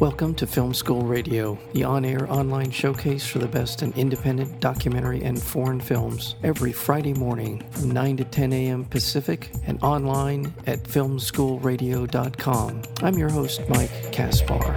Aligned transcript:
Welcome 0.00 0.34
to 0.34 0.46
Film 0.46 0.74
School 0.74 1.00
Radio, 1.00 1.58
the 1.72 1.84
on 1.84 2.04
air 2.04 2.30
online 2.30 2.70
showcase 2.70 3.26
for 3.26 3.38
the 3.38 3.48
best 3.48 3.82
in 3.82 3.94
independent 3.94 4.60
documentary 4.60 5.22
and 5.22 5.42
foreign 5.42 5.80
films, 5.80 6.34
every 6.42 6.70
Friday 6.70 7.14
morning 7.14 7.64
from 7.70 7.92
9 7.92 8.18
to 8.18 8.24
10 8.24 8.52
a.m. 8.52 8.84
Pacific 8.84 9.50
and 9.64 9.82
online 9.82 10.52
at 10.66 10.82
filmschoolradio.com. 10.82 12.82
I'm 13.02 13.14
your 13.14 13.30
host, 13.30 13.62
Mike 13.70 14.12
Kaspar. 14.12 14.74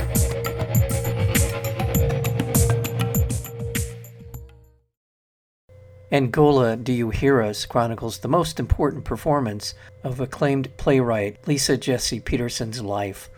Angola, 6.14 6.78
Do 6.78 6.94
You 6.94 7.10
Hear 7.10 7.42
Us 7.42 7.66
chronicles 7.66 8.20
the 8.20 8.30
most 8.30 8.58
important 8.58 9.04
performance 9.04 9.76
of 10.02 10.22
acclaimed 10.22 10.78
playwright 10.78 11.46
Lisa 11.46 11.76
Jessie 11.76 12.22
Peterson's 12.22 12.82
life 12.82 13.30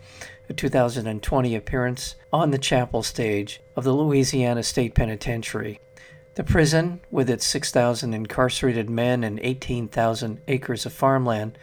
a 0.50 0.54
2020 0.54 1.56
appearance 1.56 2.16
on 2.32 2.52
the 2.52 2.58
chapel 2.58 3.04
stage 3.04 3.62
of 3.76 3.84
the 3.84 3.94
Louisiana 3.94 4.64
State 4.64 4.96
Penitentiary. 4.96 5.80
The 6.36 6.44
prison, 6.44 7.02
with 7.12 7.30
its 7.30 7.46
6,000 7.46 8.14
incarcerated 8.14 8.90
men 8.90 9.24
and 9.24 9.40
18,000 9.42 10.42
acres 10.48 10.86
of 10.86 10.94
farmland, 10.94 11.58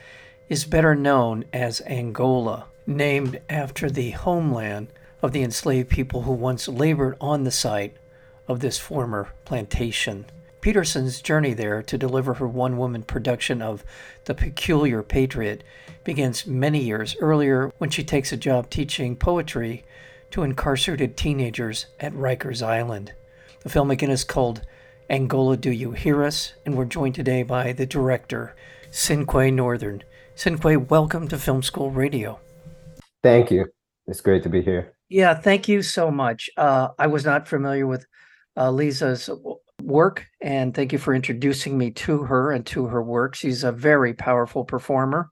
is 0.49 0.65
better 0.65 0.95
known 0.95 1.45
as 1.53 1.81
Angola, 1.87 2.67
named 2.87 3.41
after 3.49 3.91
the 3.91 4.11
homeland 4.11 4.89
of 5.23 5.33
the 5.33 5.43
enslaved 5.43 5.89
people 5.89 6.23
who 6.23 6.33
once 6.33 6.69
labored 6.69 7.17
on 7.21 7.45
the 7.45 7.51
site 7.51 7.97
of 8.47 8.61
this 8.61 8.79
former 8.79 9.29
plantation. 9.45 10.27
Peterson's 10.61 11.23
journey 11.23 11.55
there 11.55 11.83
to 11.83 11.97
deliver 11.97 12.35
her 12.35 12.48
one 12.48 12.77
woman 12.77 13.03
production 13.03 13.62
of 13.62 13.85
The 14.25 14.35
Peculiar 14.35 15.03
Patriot 15.03 15.62
begins 16.05 16.47
many 16.47 16.83
years 16.83 17.17
earlier 17.20 17.73
when 17.78 17.91
she 17.91 18.03
takes 18.03 18.33
a 18.33 18.37
job 18.37 18.69
teaching 18.69 19.14
poetry 19.14 19.84
to 20.31 20.42
incarcerated 20.42 21.17
teenagers 21.17 21.86
at 22.01 22.12
Rikers 22.12 22.67
Island. 22.67 23.12
The 23.62 23.69
film 23.69 23.91
again 23.91 24.11
is 24.11 24.25
called 24.25 24.62
Angola 25.09 25.56
Do 25.56 25.70
You 25.70 25.92
Hear 25.92 26.25
Us? 26.25 26.55
and 26.67 26.77
we're 26.77 26.84
joined 26.84 27.14
today 27.14 27.45
by 27.45 27.73
the 27.73 27.86
director, 27.86 28.56
Cinque 28.91 29.53
Northern. 29.53 30.03
Cinque, 30.34 30.91
welcome 30.91 31.29
to 31.29 31.39
Film 31.39 31.62
School 31.62 31.91
Radio. 31.91 32.41
Thank 33.23 33.51
you. 33.51 33.67
It's 34.06 34.20
great 34.20 34.42
to 34.42 34.48
be 34.48 34.62
here. 34.62 34.95
Yeah, 35.09 35.34
thank 35.34 35.69
you 35.69 35.83
so 35.83 36.11
much. 36.11 36.51
Uh, 36.56 36.89
I 36.98 37.06
was 37.06 37.25
not 37.25 37.48
familiar 37.48 37.86
with 37.86 38.06
uh, 38.56 38.70
Lisa's 38.70 39.31
work, 39.89 40.27
and 40.41 40.75
thank 40.75 40.92
you 40.92 40.98
for 40.98 41.14
introducing 41.14 41.77
me 41.77 41.91
to 41.91 42.22
her 42.22 42.53
and 42.53 42.64
to 42.67 42.86
her 42.86 43.03
work. 43.03 43.34
She's 43.34 43.64
a 43.64 43.72
very 43.72 44.14
powerful 44.14 44.64
performer. 44.64 45.30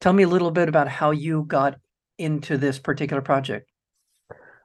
Tell 0.00 0.12
me 0.12 0.22
a 0.22 0.28
little 0.28 0.50
bit 0.50 0.68
about 0.68 0.88
how 0.88 1.10
you 1.10 1.44
got 1.44 1.76
into 2.18 2.56
this 2.56 2.78
particular 2.78 3.22
project. 3.22 3.68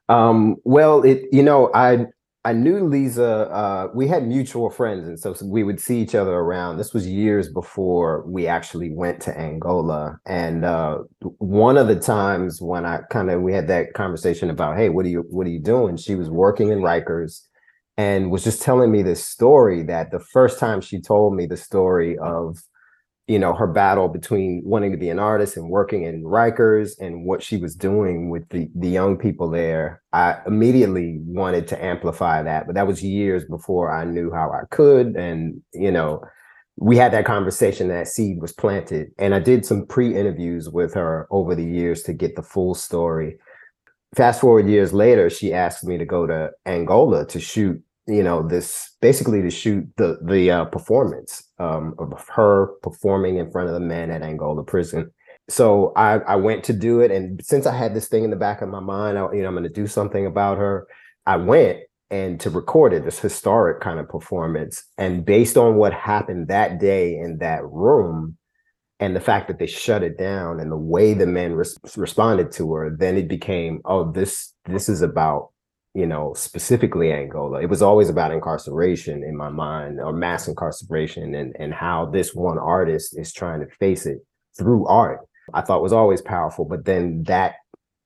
Um, 0.08 0.58
well, 0.64 1.02
it 1.04 1.24
you 1.32 1.42
know 1.42 1.72
I 1.74 2.06
I 2.46 2.54
knew 2.54 2.88
Lisa. 2.88 3.50
Uh, 3.50 3.88
we 3.96 4.08
had 4.08 4.28
mutual 4.28 4.70
friends, 4.70 5.08
and 5.08 5.20
so 5.20 5.36
we 5.44 5.64
would 5.64 5.80
see 5.80 6.00
each 6.00 6.14
other 6.14 6.34
around. 6.34 6.78
This 6.78 6.94
was 6.94 7.08
years 7.08 7.50
before 7.50 8.24
we 8.28 8.46
actually 8.46 8.92
went 8.92 9.20
to 9.24 9.36
Angola. 9.36 10.20
And 10.28 10.64
uh, 10.64 11.00
one 11.40 11.76
of 11.76 11.88
the 11.88 12.00
times 12.00 12.62
when 12.62 12.86
I 12.86 13.00
kind 13.10 13.32
of 13.32 13.42
we 13.42 13.52
had 13.52 13.68
that 13.70 13.96
conversation 13.96 14.52
about, 14.52 14.78
hey, 14.78 14.90
what 14.90 15.08
are 15.08 15.10
you 15.10 15.26
what 15.30 15.48
are 15.48 15.50
you 15.50 15.60
doing? 15.60 15.98
She 15.98 16.14
was 16.14 16.30
working 16.30 16.70
in 16.70 16.80
Rikers 16.80 17.42
and 17.98 18.30
was 18.32 18.44
just 18.44 18.62
telling 18.62 18.92
me 18.92 19.02
this 19.02 19.26
story 19.26 19.84
that 19.84 20.12
the 20.12 20.20
first 20.20 20.60
time 20.60 20.82
she 20.82 21.00
told 21.00 21.36
me 21.36 21.46
the 21.46 21.58
story 21.58 22.18
of 22.18 22.58
you 23.28 23.40
know 23.40 23.54
her 23.54 23.68
battle 23.68 24.08
between 24.08 24.62
wanting 24.64 24.92
to 24.92 24.98
be 24.98 25.10
an 25.10 25.20
artist 25.20 25.58
and 25.58 25.70
working 25.70 26.04
in 26.04 26.24
Rikers 26.24 26.92
and 27.00 27.26
what 27.26 27.42
she 27.42 27.58
was 27.58 27.76
doing 27.76 28.30
with 28.30 28.48
the 28.50 28.70
the 28.76 28.90
young 28.90 29.18
people 29.18 29.50
there 29.50 30.02
I 30.14 30.38
immediately 30.46 31.20
wanted 31.22 31.68
to 31.70 31.84
amplify 31.84 32.44
that 32.44 32.68
but 32.68 32.76
that 32.76 32.88
was 32.88 33.04
years 33.04 33.46
before 33.46 33.92
I 33.92 34.06
knew 34.06 34.32
how 34.32 34.52
I 34.52 34.66
could 34.70 35.16
and 35.16 35.62
you 35.74 35.92
know 35.92 36.22
we 36.78 36.98
had 36.98 37.14
that 37.14 37.26
conversation 37.26 37.88
that 37.88 38.08
seed 38.08 38.42
was 38.42 38.52
planted 38.52 39.12
and 39.18 39.34
I 39.34 39.40
did 39.40 39.66
some 39.66 39.88
pre-interviews 39.88 40.70
with 40.70 40.94
her 40.94 41.28
over 41.32 41.56
the 41.56 41.64
years 41.64 42.04
to 42.04 42.14
get 42.14 42.36
the 42.36 42.44
full 42.44 42.76
story. 42.76 43.38
Fast 44.16 44.42
forward 44.42 44.68
years 44.68 44.94
later 44.94 45.30
she 45.30 45.54
asked 45.54 45.86
me 45.86 45.98
to 45.98 46.06
go 46.06 46.28
to 46.28 46.52
Angola 46.66 47.26
to 47.28 47.40
shoot 47.40 47.82
you 48.08 48.24
know 48.24 48.48
this 48.48 48.96
basically 49.02 49.42
to 49.42 49.50
shoot 49.50 49.88
the 49.98 50.20
the 50.24 50.52
uh, 50.52 50.66
performance 50.66 51.44
um, 51.60 51.96
of 51.98 52.14
her 52.30 52.68
performing 52.84 53.38
in 53.38 53.52
front 53.52 53.68
of 53.68 53.74
the 53.74 53.80
men 53.80 54.12
at 54.12 54.22
Angola 54.22 54.64
prison. 54.64 55.12
So 55.50 55.94
I 55.96 56.20
I 56.20 56.36
went 56.36 56.64
to 56.66 56.74
do 56.74 57.02
it, 57.02 57.12
and 57.12 57.44
since 57.44 57.66
I 57.66 57.76
had 57.76 57.94
this 57.94 58.08
thing 58.08 58.24
in 58.24 58.30
the 58.30 58.36
back 58.36 58.62
of 58.62 58.70
my 58.70 58.80
mind, 58.80 59.18
I, 59.18 59.32
you 59.34 59.42
know 59.42 59.48
I'm 59.48 59.54
going 59.56 59.64
to 59.64 59.70
do 59.70 59.88
something 59.88 60.26
about 60.26 60.58
her. 60.58 60.88
I 61.26 61.38
went 61.38 61.80
and 62.12 62.40
to 62.40 62.52
record 62.52 62.94
it, 62.94 63.04
this 63.04 63.20
historic 63.20 63.82
kind 63.82 64.00
of 64.00 64.08
performance, 64.08 64.84
and 64.98 65.26
based 65.26 65.58
on 65.58 65.76
what 65.76 65.94
happened 65.94 66.48
that 66.50 66.80
day 66.80 67.18
in 67.18 67.40
that 67.40 67.64
room, 67.66 68.38
and 69.00 69.16
the 69.16 69.20
fact 69.22 69.48
that 69.48 69.58
they 69.60 69.68
shut 69.68 70.04
it 70.04 70.18
down 70.18 70.60
and 70.60 70.72
the 70.72 70.78
way 70.78 71.14
the 71.14 71.28
men 71.28 71.54
res- 71.54 71.78
responded 71.98 72.52
to 72.54 72.72
her, 72.74 72.96
then 72.96 73.18
it 73.18 73.28
became 73.28 73.82
oh 73.86 74.12
this 74.12 74.54
this 74.66 74.90
is 74.90 75.02
about 75.02 75.50
you 75.96 76.06
know, 76.06 76.34
specifically 76.36 77.12
Angola. 77.14 77.62
It 77.62 77.70
was 77.70 77.82
always 77.82 78.10
about 78.10 78.32
incarceration 78.32 79.24
in 79.24 79.36
my 79.36 79.50
mind, 79.50 80.00
or 80.00 80.12
mass 80.12 80.48
incarceration, 80.48 81.34
and 81.34 81.56
and 81.58 81.74
how 81.74 82.06
this 82.06 82.36
one 82.36 82.60
artist 82.60 83.18
is 83.18 83.32
trying 83.32 83.62
to 83.62 83.76
face 83.80 84.06
it 84.06 84.20
through 84.58 84.86
art. 84.88 85.22
I 85.54 85.62
thought 85.62 85.82
was 85.82 85.94
always 85.94 86.22
powerful, 86.22 86.66
but 86.66 86.86
then 86.86 87.24
that 87.24 87.56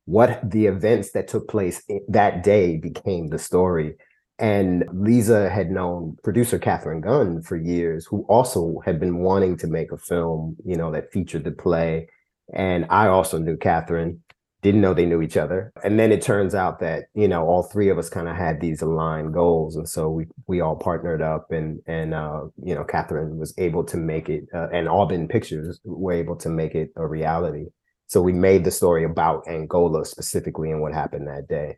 what 0.05 0.39
the 0.43 0.67
events 0.67 1.11
that 1.11 1.27
took 1.27 1.47
place 1.47 1.83
that 2.07 2.43
day 2.43 2.77
became 2.77 3.27
the 3.27 3.39
story. 3.39 3.95
And 4.37 4.85
Lisa 4.93 5.49
had 5.49 5.69
known 5.69 6.17
producer 6.23 6.57
Catherine 6.57 7.01
Gund 7.01 7.45
for 7.45 7.57
years, 7.57 8.05
who 8.05 8.25
also 8.29 8.81
had 8.85 8.99
been 8.99 9.17
wanting 9.17 9.57
to 9.57 9.67
make 9.67 9.91
a 9.91 9.97
film, 9.97 10.55
you 10.63 10.77
know, 10.77 10.91
that 10.91 11.11
featured 11.11 11.43
the 11.43 11.51
play. 11.51 12.07
And 12.53 12.85
I 12.89 13.07
also 13.07 13.37
knew 13.37 13.57
Catherine 13.57 14.23
didn't 14.61 14.81
know 14.81 14.93
they 14.93 15.05
knew 15.05 15.21
each 15.21 15.37
other. 15.37 15.71
And 15.83 15.99
then 15.99 16.11
it 16.11 16.21
turns 16.21 16.53
out 16.53 16.79
that, 16.79 17.05
you 17.13 17.27
know, 17.27 17.45
all 17.45 17.63
three 17.63 17.89
of 17.89 17.97
us 17.97 18.09
kind 18.09 18.27
of 18.27 18.35
had 18.35 18.59
these 18.59 18.81
aligned 18.81 19.33
goals. 19.33 19.75
And 19.75 19.87
so 19.87 20.09
we 20.09 20.27
we 20.47 20.61
all 20.61 20.75
partnered 20.75 21.21
up 21.21 21.51
and 21.51 21.81
and 21.87 22.13
uh, 22.13 22.45
you 22.63 22.75
know, 22.75 22.83
Catherine 22.83 23.37
was 23.37 23.53
able 23.57 23.83
to 23.85 23.97
make 23.97 24.29
it 24.29 24.45
uh, 24.53 24.67
and 24.73 24.89
Aubin 24.89 25.27
Pictures 25.27 25.79
were 25.85 26.13
able 26.13 26.35
to 26.37 26.49
make 26.49 26.75
it 26.75 26.91
a 26.95 27.07
reality. 27.07 27.67
So 28.07 28.21
we 28.21 28.33
made 28.33 28.63
the 28.63 28.71
story 28.71 29.03
about 29.03 29.47
Angola 29.47 30.03
specifically 30.03 30.71
and 30.71 30.81
what 30.81 30.93
happened 30.93 31.27
that 31.27 31.47
day. 31.47 31.77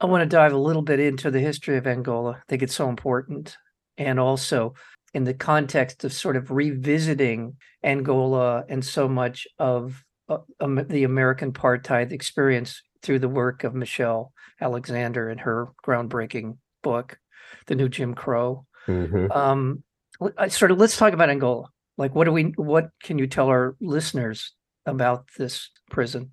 I 0.00 0.06
want 0.06 0.22
to 0.22 0.36
dive 0.36 0.52
a 0.52 0.58
little 0.58 0.82
bit 0.82 1.00
into 1.00 1.30
the 1.30 1.40
history 1.40 1.76
of 1.76 1.86
Angola. 1.86 2.32
I 2.32 2.42
think 2.48 2.62
it's 2.62 2.74
so 2.74 2.88
important. 2.88 3.56
And 3.96 4.18
also 4.18 4.74
in 5.14 5.24
the 5.24 5.34
context 5.34 6.04
of 6.04 6.12
sort 6.12 6.36
of 6.36 6.50
revisiting 6.50 7.56
Angola 7.82 8.64
and 8.68 8.84
so 8.84 9.08
much 9.08 9.46
of 9.58 10.04
uh, 10.28 10.38
um, 10.60 10.86
the 10.88 11.04
American 11.04 11.52
apartheid 11.52 12.12
experience 12.12 12.82
through 13.02 13.18
the 13.18 13.28
work 13.28 13.64
of 13.64 13.74
Michelle 13.74 14.32
Alexander 14.60 15.28
in 15.30 15.38
her 15.38 15.68
groundbreaking 15.86 16.56
book, 16.82 17.18
The 17.66 17.74
New 17.74 17.88
Jim 17.88 18.14
Crow. 18.14 18.66
Mm-hmm. 18.86 19.30
Um, 19.32 19.82
sort 20.48 20.70
of 20.70 20.78
let's 20.78 20.96
talk 20.96 21.12
about 21.12 21.30
Angola. 21.30 21.68
Like, 21.96 22.14
what 22.14 22.24
do 22.24 22.32
we? 22.32 22.54
What 22.56 22.90
can 23.02 23.18
you 23.18 23.26
tell 23.26 23.48
our 23.48 23.76
listeners 23.80 24.52
about 24.86 25.26
this 25.38 25.70
prison? 25.90 26.30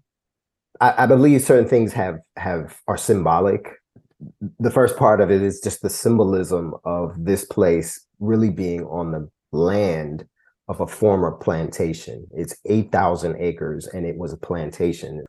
I, 0.79 1.03
I 1.03 1.05
believe 1.05 1.41
certain 1.41 1.67
things 1.67 1.93
have 1.93 2.19
have 2.37 2.79
are 2.87 2.97
symbolic. 2.97 3.69
The 4.59 4.71
first 4.71 4.97
part 4.97 5.19
of 5.19 5.31
it 5.31 5.41
is 5.41 5.59
just 5.61 5.81
the 5.81 5.89
symbolism 5.89 6.73
of 6.85 7.13
this 7.17 7.45
place 7.45 8.05
really 8.19 8.49
being 8.49 8.83
on 8.85 9.11
the 9.11 9.29
land 9.51 10.25
of 10.71 10.79
a 10.79 10.87
former 10.87 11.31
plantation. 11.31 12.25
It's 12.31 12.55
8,000 12.65 13.35
acres 13.41 13.87
and 13.87 14.05
it 14.05 14.17
was 14.17 14.31
a 14.31 14.37
plantation. 14.37 15.21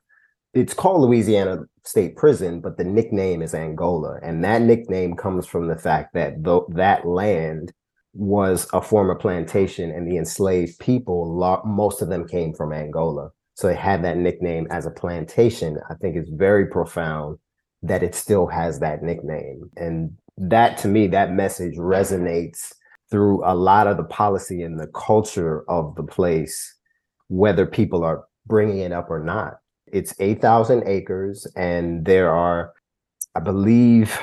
It's 0.55 0.72
called 0.72 1.00
Louisiana 1.00 1.64
State 1.84 2.14
Prison, 2.17 2.61
but 2.61 2.76
the 2.76 2.84
nickname 2.84 3.43
is 3.43 3.52
Angola. 3.52 4.20
And 4.22 4.44
that 4.44 4.62
nickname 4.62 5.17
comes 5.17 5.44
from 5.44 5.67
the 5.67 5.76
fact 5.76 6.14
that 6.14 6.44
th- 6.44 6.62
that 6.69 7.08
land 7.08 7.72
was 8.14 8.69
a 8.72 8.81
former 8.81 9.17
plantation 9.17 9.90
and 9.90 10.06
the 10.06 10.17
enslaved 10.17 10.78
people, 10.78 11.37
lo- 11.37 11.62
most 11.64 12.02
of 12.02 12.08
them 12.08 12.28
came 12.28 12.55
from 12.55 12.72
Angola. 12.72 13.31
So 13.55 13.67
they 13.67 13.75
had 13.75 14.05
that 14.05 14.19
nickname 14.19 14.69
as 14.70 14.87
a 14.87 14.93
plantation. 14.93 15.76
I 15.90 15.94
think 15.94 16.14
it's 16.14 16.31
very 16.31 16.67
profound 16.67 17.38
that 17.82 18.05
it 18.05 18.14
still 18.14 18.46
has 18.46 18.78
that 18.78 19.02
nickname. 19.02 19.70
And 19.76 20.17
that 20.37 20.78
to 20.78 20.88
me, 20.88 21.08
that 21.08 21.32
message 21.32 21.75
resonates 21.75 22.72
through 23.12 23.44
a 23.44 23.55
lot 23.55 23.87
of 23.87 23.99
the 23.99 24.05
policy 24.05 24.62
and 24.62 24.81
the 24.81 24.87
culture 24.88 25.70
of 25.70 25.94
the 25.97 26.03
place, 26.03 26.75
whether 27.29 27.67
people 27.67 28.03
are 28.03 28.25
bringing 28.47 28.79
it 28.79 28.91
up 28.91 29.11
or 29.11 29.23
not. 29.23 29.59
It's 29.93 30.14
8,000 30.19 30.85
acres, 30.88 31.47
and 31.55 32.06
there 32.06 32.32
are, 32.32 32.73
I 33.35 33.41
believe, 33.41 34.19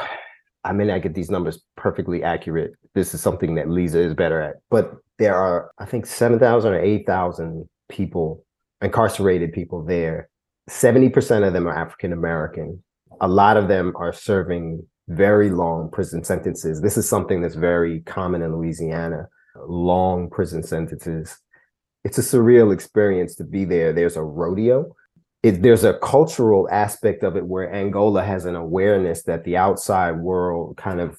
I 0.64 0.74
may 0.74 0.86
not 0.86 1.04
get 1.04 1.14
these 1.14 1.30
numbers 1.30 1.62
perfectly 1.78 2.24
accurate. 2.24 2.72
This 2.96 3.14
is 3.14 3.22
something 3.22 3.54
that 3.56 3.70
Lisa 3.70 4.00
is 4.00 4.16
better 4.16 4.42
at, 4.42 4.56
but 4.72 4.96
there 5.20 5.36
are, 5.36 5.70
I 5.78 5.86
think, 5.86 6.08
7,000 6.08 6.74
or 6.74 6.80
8,000 6.80 7.70
people, 7.90 8.44
incarcerated 8.82 9.54
people 9.54 9.84
there. 9.86 10.30
70% 10.68 11.46
of 11.46 11.54
them 11.54 11.68
are 11.68 11.78
African 11.78 12.12
American. 12.12 12.84
A 13.22 13.28
lot 13.28 13.56
of 13.56 13.68
them 13.68 13.94
are 13.98 14.14
serving 14.14 14.82
very 15.10 15.50
long 15.50 15.90
prison 15.92 16.24
sentences. 16.24 16.82
This 16.82 16.98
is 16.98 17.10
something 17.10 17.42
that's 17.42 17.56
very 17.56 18.02
common 18.02 18.42
in 18.42 18.56
Louisiana 18.56 19.28
long 19.68 20.30
prison 20.30 20.64
sentences. 20.64 21.38
It's 22.04 22.18
a 22.18 22.22
surreal 22.22 22.74
experience 22.74 23.36
to 23.36 23.44
be 23.44 23.66
there. 23.66 23.92
There's 23.92 24.16
a 24.16 24.24
rodeo. 24.24 24.96
It, 25.44 25.62
there's 25.62 25.84
a 25.84 25.98
cultural 26.00 26.68
aspect 26.72 27.24
of 27.24 27.36
it 27.36 27.46
where 27.46 27.74
Angola 27.74 28.24
has 28.24 28.46
an 28.46 28.56
awareness 28.56 29.24
that 29.24 29.44
the 29.44 29.58
outside 29.58 30.20
world 30.20 30.78
kind 30.78 31.00
of 31.00 31.18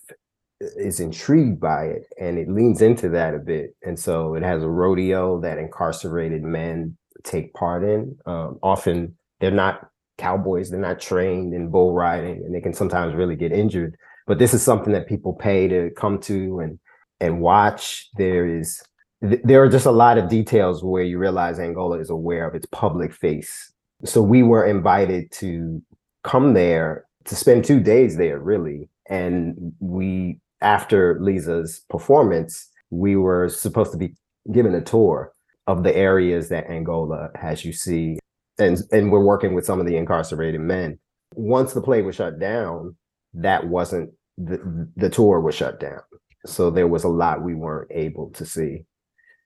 is 0.61 1.01
intrigued 1.01 1.59
by 1.59 1.87
it 1.87 2.03
and 2.21 2.39
it 2.39 2.51
leans 2.51 2.83
into 2.83 3.09
that 3.11 3.35
a 3.35 3.39
bit. 3.39 3.75
And 3.83 3.99
so 3.99 4.35
it 4.35 4.43
has 4.43 4.63
a 4.63 4.69
rodeo 4.69 5.41
that 5.41 5.59
incarcerated 5.59 6.43
men 6.43 6.97
take 7.25 7.55
part 7.55 7.83
in. 7.83 8.19
Um, 8.27 8.59
often 8.63 9.17
they're 9.41 9.51
not 9.51 9.90
cowboys, 10.21 10.71
they're 10.71 10.81
not 10.81 11.01
trained 11.01 11.55
in 11.55 11.71
bull 11.71 11.93
riding, 11.95 12.43
and 12.45 12.55
they 12.55 12.61
can 12.61 12.75
sometimes 12.75 13.15
really 13.15 13.37
get 13.37 13.53
injured. 13.53 13.97
But 14.27 14.39
this 14.39 14.55
is 14.55 14.63
something 14.63 14.93
that 14.93 15.09
people 15.09 15.33
pay 15.33 15.69
to 15.69 15.91
come 15.97 16.21
to 16.21 16.61
and 16.61 16.79
and 17.21 17.41
watch. 17.41 18.09
There 18.17 18.47
is 18.47 18.83
there 19.21 19.63
are 19.63 19.69
just 19.69 19.87
a 19.87 19.91
lot 19.91 20.19
of 20.19 20.31
details 20.31 20.83
where 20.83 21.03
you 21.03 21.19
realize 21.19 21.59
Angola 21.59 21.99
is 21.99 22.11
aware 22.11 22.49
of 22.49 22.55
its 22.55 22.67
public 22.67 23.13
face. 23.13 23.73
So 24.05 24.23
we 24.23 24.43
were 24.43 24.65
invited 24.65 25.31
to 25.33 25.83
come 26.25 26.55
there 26.55 27.05
to 27.27 27.37
spend 27.37 27.65
two 27.65 27.81
days 27.81 28.17
there, 28.17 28.39
really. 28.39 28.89
And 29.11 29.75
we, 29.79 30.41
after 30.63 31.19
Lisa's 31.21 31.85
performance, 31.91 32.71
we 32.91 33.17
were 33.17 33.49
supposed 33.49 33.93
to 33.93 33.99
be 33.99 34.15
given 34.53 34.75
a 34.75 34.81
tour 34.81 35.33
of 35.67 35.83
the 35.83 35.95
areas 35.95 36.49
that 36.49 36.71
Angola 36.71 37.29
has 37.35 37.65
you 37.65 37.73
see. 37.73 38.19
And, 38.59 38.79
and 38.93 39.11
we're 39.11 39.25
working 39.25 39.55
with 39.55 39.65
some 39.65 39.81
of 39.81 39.87
the 39.87 39.97
incarcerated 39.97 40.61
men. 40.61 40.99
Once 41.35 41.73
the 41.73 41.81
play 41.81 42.03
was 42.03 42.17
shut 42.17 42.39
down, 42.39 42.97
that 43.35 43.67
wasn't 43.69 44.11
the, 44.37 44.89
the 44.97 45.09
tour 45.09 45.41
was 45.41 45.55
shut 45.55 45.81
down. 45.81 46.01
So 46.47 46.71
there 46.71 46.89
was 46.89 47.05
a 47.05 47.09
lot 47.09 47.43
we 47.43 47.55
weren't 47.55 47.91
able 47.93 48.31
to 48.31 48.45
see. 48.45 48.85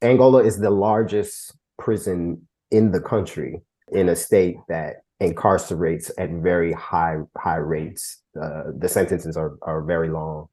Angola 0.03 0.45
is 0.45 0.59
the 0.59 0.71
largest 0.71 1.57
prison 1.79 2.47
in 2.71 2.93
the 2.93 3.01
country 3.01 3.61
in 3.93 4.09
a 4.09 4.17
state 4.17 4.57
that 4.69 4.97
incarcerates 5.21 6.11
at 6.19 6.31
very 6.31 6.73
high 6.73 7.17
high 7.37 7.57
rates. 7.57 8.23
Uh, 8.41 8.65
the 8.77 8.89
sentences 8.89 9.37
are 9.37 9.57
are 9.63 9.83
very 9.83 10.09
long. 10.09 10.49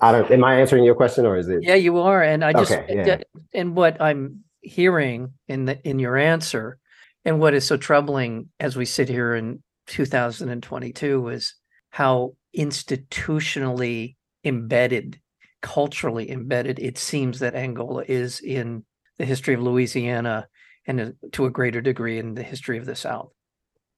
I 0.00 0.12
don't. 0.12 0.30
Am 0.30 0.44
I 0.44 0.60
answering 0.60 0.84
your 0.84 0.94
question 0.94 1.26
or 1.26 1.36
is 1.36 1.48
it? 1.48 1.60
Yeah, 1.62 1.74
you 1.74 1.98
are. 1.98 2.22
And 2.22 2.44
I 2.44 2.52
just 2.52 2.72
Okay, 2.72 3.02
yeah. 3.06 3.18
and 3.54 3.74
what 3.74 4.00
I'm 4.00 4.44
hearing 4.60 5.32
in 5.48 5.64
the 5.66 5.88
in 5.88 5.98
your 5.98 6.16
answer, 6.16 6.78
and 7.28 7.40
what 7.40 7.52
is 7.52 7.66
so 7.66 7.76
troubling 7.76 8.48
as 8.58 8.74
we 8.74 8.86
sit 8.86 9.06
here 9.06 9.34
in 9.34 9.62
2022 9.86 11.28
is 11.28 11.54
how 11.90 12.32
institutionally 12.56 14.16
embedded, 14.44 15.20
culturally 15.60 16.30
embedded 16.30 16.78
it 16.78 16.96
seems 16.96 17.40
that 17.40 17.54
Angola 17.54 18.02
is 18.08 18.40
in 18.40 18.82
the 19.18 19.26
history 19.26 19.52
of 19.52 19.60
Louisiana 19.60 20.48
and 20.86 21.00
uh, 21.02 21.10
to 21.32 21.44
a 21.44 21.50
greater 21.50 21.82
degree 21.82 22.18
in 22.18 22.32
the 22.32 22.42
history 22.42 22.78
of 22.78 22.86
the 22.86 22.96
South. 22.96 23.30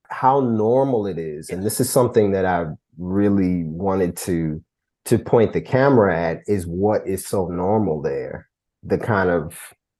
how 0.09 0.41
normal 0.41 1.07
it 1.07 1.17
is 1.19 1.51
and 1.51 1.63
this 1.63 1.79
is 1.79 1.89
something 1.89 2.33
that 2.33 2.45
i 2.45 2.65
really 2.99 3.63
wanted 3.65 4.17
to 4.17 4.61
to 5.05 5.17
point 5.19 5.53
the 5.53 5.61
camera 5.61 6.19
at 6.19 6.39
is 6.49 6.67
what 6.67 7.07
is 7.07 7.25
so 7.25 7.47
normal 7.47 8.03
there 8.03 8.49
the 8.83 8.99
kind 8.99 9.31
of 9.31 9.57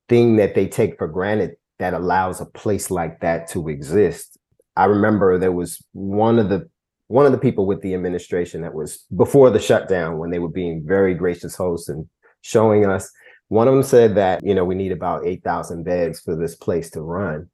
thing 0.09 0.35
that 0.35 0.57
they 0.57 0.67
take 0.67 0.99
for 0.99 1.07
granted 1.07 1.53
that 1.81 1.95
allows 1.95 2.41
a 2.41 2.47
place 2.47 2.91
like 2.91 3.21
that 3.21 3.49
to 3.51 3.69
exist. 3.69 4.39
I 4.77 4.85
remember 4.85 5.39
there 5.39 5.51
was 5.51 5.85
one 5.93 6.39
of 6.39 6.49
the 6.49 6.69
one 7.09 7.27
of 7.27 7.33
the 7.33 7.39
people 7.39 7.67
with 7.67 7.81
the 7.81 7.95
administration 7.95 8.63
that 8.63 8.75
was 8.75 9.05
before 9.17 9.51
the 9.51 9.59
shutdown 9.59 10.19
when 10.19 10.31
they 10.31 10.39
were 10.39 10.49
being 10.49 10.85
very 10.87 11.13
gracious 11.13 11.57
hosts 11.57 11.89
and 11.89 12.07
showing 12.43 12.87
us. 12.87 13.11
One 13.49 13.67
of 13.67 13.75
them 13.75 13.83
said 13.83 14.15
that 14.15 14.45
you 14.45 14.55
know 14.55 14.65
we 14.65 14.77
need 14.77 14.93
about 14.93 15.27
8000 15.27 15.83
beds 15.83 16.21
for 16.21 16.37
this 16.37 16.55
place 16.55 16.91
to 16.91 17.01
run. 17.01 17.49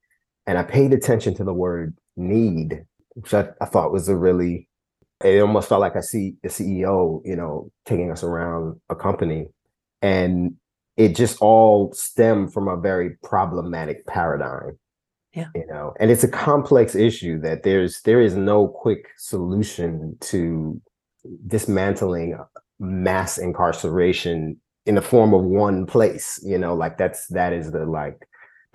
And 0.46 0.58
I 0.58 0.62
paid 0.62 0.93
attention 0.93 1.34
to 1.37 1.44
the 1.44 1.55
word 1.55 1.96
need, 2.17 2.84
which 3.14 3.32
I, 3.32 3.49
I 3.61 3.64
thought 3.64 3.93
was 3.93 4.08
a 4.08 4.17
really 4.17 4.69
it 5.25 5.40
almost 5.40 5.69
felt 5.69 5.81
like 5.81 5.96
I 5.96 6.00
see 6.00 6.34
the 6.43 6.49
CEO, 6.49 7.23
you 7.25 7.37
know, 7.37 7.70
taking 7.87 8.11
us 8.11 8.23
around 8.23 8.81
a 8.90 8.94
company. 8.94 9.49
And 10.02 10.56
it 10.96 11.14
just 11.14 11.40
all 11.40 11.93
stemmed 11.93 12.52
from 12.52 12.69
a 12.69 12.76
very 12.76 13.10
problematic 13.22 14.06
paradigm. 14.06 14.78
Yeah. 15.34 15.48
You 15.54 15.66
know, 15.66 15.93
and 16.00 16.10
it's 16.10 16.25
a 16.25 16.28
complex 16.28 16.94
issue 16.94 17.38
that 17.43 17.62
there's 17.62 18.00
there 18.02 18.22
is 18.22 18.37
no 18.37 18.69
quick 18.69 19.08
solution 19.19 20.16
to 20.22 20.81
dismantling 21.46 22.38
mass 22.78 23.37
incarceration 23.37 24.58
in 24.87 24.94
the 24.94 25.02
form 25.02 25.34
of 25.34 25.43
one 25.43 25.84
place. 25.84 26.40
You 26.43 26.56
know, 26.56 26.75
like 26.75 26.96
that's 26.96 27.26
that 27.28 27.52
is 27.52 27.70
the 27.70 27.84
like 27.84 28.26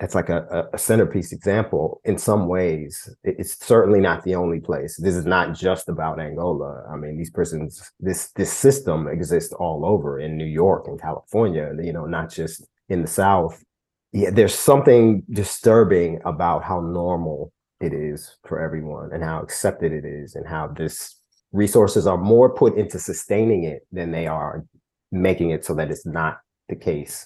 that's 0.02 0.16
like 0.16 0.30
a, 0.30 0.68
a 0.72 0.78
centerpiece 0.78 1.30
example 1.30 2.00
in 2.04 2.18
some 2.18 2.48
ways. 2.48 3.08
It's 3.22 3.64
certainly 3.64 4.00
not 4.00 4.24
the 4.24 4.34
only 4.34 4.58
place. 4.58 4.96
This 4.96 5.14
is 5.14 5.26
not 5.26 5.54
just 5.54 5.88
about 5.88 6.18
Angola. 6.18 6.84
I 6.92 6.96
mean, 6.96 7.16
these 7.16 7.30
prisons, 7.30 7.88
this 8.00 8.32
this 8.32 8.52
system 8.52 9.06
exists 9.06 9.52
all 9.52 9.86
over 9.86 10.18
in 10.18 10.36
New 10.36 10.44
York 10.44 10.88
and 10.88 11.00
California, 11.00 11.70
you 11.80 11.92
know, 11.92 12.06
not 12.06 12.32
just 12.32 12.66
in 12.88 13.02
the 13.02 13.06
South. 13.06 13.62
Yeah, 14.10 14.30
there's 14.30 14.56
something 14.56 15.22
disturbing 15.30 16.20
about 16.24 16.64
how 16.64 16.80
normal 16.80 17.52
it 17.80 17.92
is 17.92 18.36
for 18.44 18.60
everyone 18.60 19.10
and 19.12 19.22
how 19.22 19.40
accepted 19.40 19.92
it 19.92 20.04
is 20.04 20.34
and 20.34 20.48
how 20.48 20.66
this 20.66 21.20
resources 21.52 22.08
are 22.08 22.18
more 22.18 22.52
put 22.52 22.76
into 22.76 22.98
sustaining 22.98 23.62
it 23.62 23.86
than 23.92 24.10
they 24.10 24.26
are 24.26 24.64
making 25.12 25.50
it 25.50 25.64
so 25.64 25.74
that 25.74 25.92
it's 25.92 26.04
not 26.04 26.40
the 26.68 26.74
case. 26.74 27.24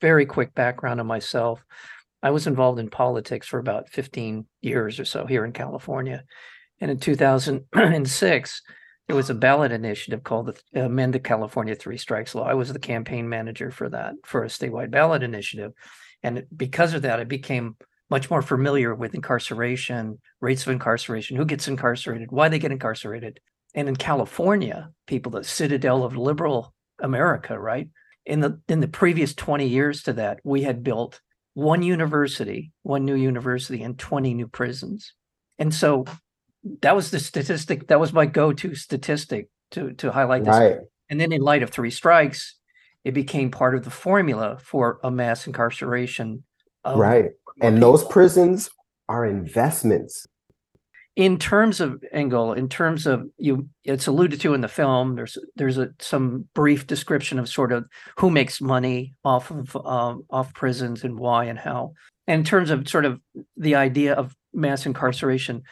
Very 0.00 0.24
quick 0.24 0.54
background 0.54 0.98
on 1.00 1.06
myself. 1.06 1.62
I 2.26 2.30
was 2.30 2.48
involved 2.48 2.80
in 2.80 2.90
politics 2.90 3.46
for 3.46 3.60
about 3.60 3.88
15 3.88 4.46
years 4.60 4.98
or 4.98 5.04
so 5.04 5.26
here 5.26 5.44
in 5.44 5.52
California. 5.52 6.24
And 6.80 6.90
in 6.90 6.98
2006, 6.98 8.62
there 9.06 9.14
was 9.14 9.30
a 9.30 9.34
ballot 9.34 9.70
initiative 9.70 10.24
called 10.24 10.46
the 10.72 10.86
Amend 10.86 11.14
the 11.14 11.20
California 11.20 11.76
Three 11.76 11.96
Strikes 11.96 12.34
Law. 12.34 12.42
I 12.42 12.54
was 12.54 12.72
the 12.72 12.80
campaign 12.80 13.28
manager 13.28 13.70
for 13.70 13.88
that, 13.90 14.14
for 14.24 14.42
a 14.42 14.48
statewide 14.48 14.90
ballot 14.90 15.22
initiative. 15.22 15.70
And 16.24 16.44
because 16.56 16.94
of 16.94 17.02
that, 17.02 17.20
I 17.20 17.24
became 17.24 17.76
much 18.10 18.28
more 18.28 18.42
familiar 18.42 18.92
with 18.92 19.14
incarceration, 19.14 20.18
rates 20.40 20.66
of 20.66 20.72
incarceration, 20.72 21.36
who 21.36 21.44
gets 21.44 21.68
incarcerated, 21.68 22.32
why 22.32 22.48
they 22.48 22.58
get 22.58 22.72
incarcerated. 22.72 23.38
And 23.72 23.88
in 23.88 23.94
California, 23.94 24.90
people, 25.06 25.30
the 25.30 25.44
citadel 25.44 26.02
of 26.02 26.16
liberal 26.16 26.74
America, 26.98 27.56
right? 27.56 27.88
In 28.24 28.40
the 28.40 28.60
in 28.66 28.80
the 28.80 28.88
previous 28.88 29.32
20 29.32 29.68
years 29.68 30.02
to 30.02 30.14
that, 30.14 30.40
we 30.42 30.62
had 30.62 30.82
built 30.82 31.20
one 31.56 31.80
university, 31.80 32.70
one 32.82 33.06
new 33.06 33.14
university, 33.14 33.82
and 33.82 33.98
20 33.98 34.34
new 34.34 34.46
prisons. 34.46 35.14
And 35.58 35.72
so 35.72 36.04
that 36.82 36.94
was 36.94 37.10
the 37.10 37.18
statistic, 37.18 37.86
that 37.86 37.98
was 37.98 38.12
my 38.12 38.26
go-to 38.26 38.74
statistic 38.74 39.48
to 39.70 39.94
to 39.94 40.12
highlight 40.12 40.44
this. 40.44 40.54
Right. 40.54 40.76
And 41.08 41.18
then 41.18 41.32
in 41.32 41.40
light 41.40 41.62
of 41.62 41.70
three 41.70 41.90
strikes, 41.90 42.56
it 43.04 43.14
became 43.14 43.50
part 43.50 43.74
of 43.74 43.84
the 43.84 43.90
formula 43.90 44.58
for 44.60 45.00
a 45.02 45.10
mass 45.10 45.46
incarceration 45.46 46.44
of 46.84 46.98
Right. 46.98 47.30
And 47.62 47.82
those 47.82 48.04
prisons 48.04 48.68
are 49.08 49.24
investments. 49.24 50.26
In 51.16 51.38
terms 51.38 51.80
of 51.80 52.04
Angola, 52.12 52.56
in 52.56 52.68
terms 52.68 53.06
of 53.06 53.26
you, 53.38 53.68
it's 53.84 54.06
alluded 54.06 54.38
to 54.42 54.52
in 54.52 54.60
the 54.60 54.68
film. 54.68 55.16
There's 55.16 55.38
there's 55.56 55.78
a 55.78 55.88
some 55.98 56.46
brief 56.54 56.86
description 56.86 57.38
of 57.38 57.48
sort 57.48 57.72
of 57.72 57.86
who 58.18 58.30
makes 58.30 58.60
money 58.60 59.14
off 59.24 59.50
of 59.50 59.74
um, 59.86 60.24
off 60.28 60.52
prisons 60.52 61.04
and 61.04 61.18
why 61.18 61.44
and 61.44 61.58
how. 61.58 61.94
And 62.26 62.40
in 62.40 62.44
terms 62.44 62.70
of 62.70 62.86
sort 62.86 63.06
of 63.06 63.18
the 63.56 63.76
idea 63.76 64.12
of 64.12 64.36
mass 64.52 64.84
incarceration, 64.84 65.62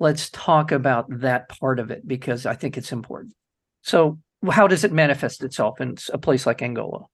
let's 0.00 0.30
talk 0.30 0.72
about 0.72 1.06
that 1.20 1.48
part 1.48 1.78
of 1.78 1.92
it 1.92 2.06
because 2.06 2.44
I 2.44 2.54
think 2.54 2.76
it's 2.76 2.92
important. 2.92 3.34
So, 3.82 4.18
how 4.50 4.66
does 4.66 4.82
it 4.82 4.92
manifest 4.92 5.44
itself 5.44 5.80
in 5.80 5.96
a 6.12 6.18
place 6.18 6.44
like 6.44 6.60
Angola? 6.60 7.06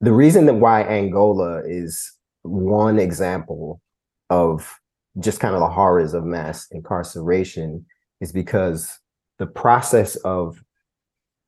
The 0.00 0.12
reason 0.12 0.46
that 0.46 0.54
why 0.54 0.82
Angola 0.82 1.62
is 1.64 2.12
one 2.42 2.98
example 2.98 3.80
of 4.28 4.76
just 5.18 5.40
kind 5.40 5.54
of 5.54 5.60
the 5.60 5.68
horrors 5.68 6.14
of 6.14 6.24
mass 6.24 6.66
incarceration 6.70 7.86
is 8.20 8.32
because 8.32 8.98
the 9.38 9.46
process 9.46 10.16
of 10.16 10.62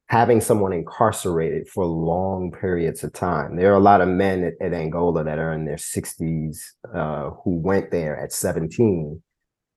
having 0.09 0.41
someone 0.41 0.73
incarcerated 0.73 1.69
for 1.69 1.85
long 1.85 2.51
periods 2.51 3.05
of 3.05 3.13
time. 3.13 3.57
There 3.57 3.71
are 3.73 3.77
a 3.77 3.81
lot 3.81 4.01
of 4.01 4.09
men 4.09 4.43
at, 4.43 4.55
at 4.61 4.73
Angola 4.73 5.23
that 5.25 5.39
are 5.39 5.53
in 5.53 5.67
their 5.67 5.77
60s 5.77 6.59
uh, 6.95 7.31
who 7.45 7.59
went 7.59 7.91
there 7.91 8.19
at 8.19 8.33
17. 8.33 9.23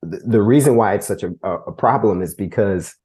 The, 0.04 0.22
the 0.26 0.42
reason 0.42 0.78
why 0.78 0.94
it's 0.94 1.08
such 1.08 1.24
a, 1.24 1.32
a 1.44 1.72
problem 1.74 2.22
is 2.22 2.34
because 2.34 2.96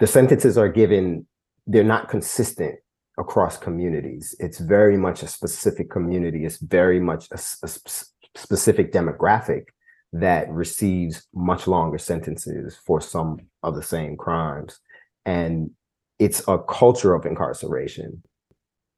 the 0.00 0.08
sentences 0.08 0.58
are 0.58 0.68
given, 0.68 1.24
they're 1.68 1.84
not 1.84 2.08
consistent 2.08 2.74
across 3.16 3.56
communities. 3.56 4.34
It's 4.40 4.58
very 4.58 4.96
much 4.96 5.22
a 5.22 5.28
specific 5.28 5.88
community. 5.88 6.44
It's 6.44 6.58
very 6.58 6.98
much 6.98 7.28
a, 7.30 7.34
a 7.34 7.68
s- 7.68 8.10
specific 8.34 8.92
demographic 8.92 9.66
that 10.12 10.48
receives 10.50 11.26
much 11.34 11.66
longer 11.66 11.98
sentences 11.98 12.78
for 12.84 13.00
some 13.00 13.38
of 13.62 13.74
the 13.74 13.82
same 13.82 14.16
crimes. 14.16 14.78
And 15.24 15.70
it's 16.18 16.42
a 16.46 16.58
culture 16.58 17.14
of 17.14 17.24
incarceration. 17.24 18.22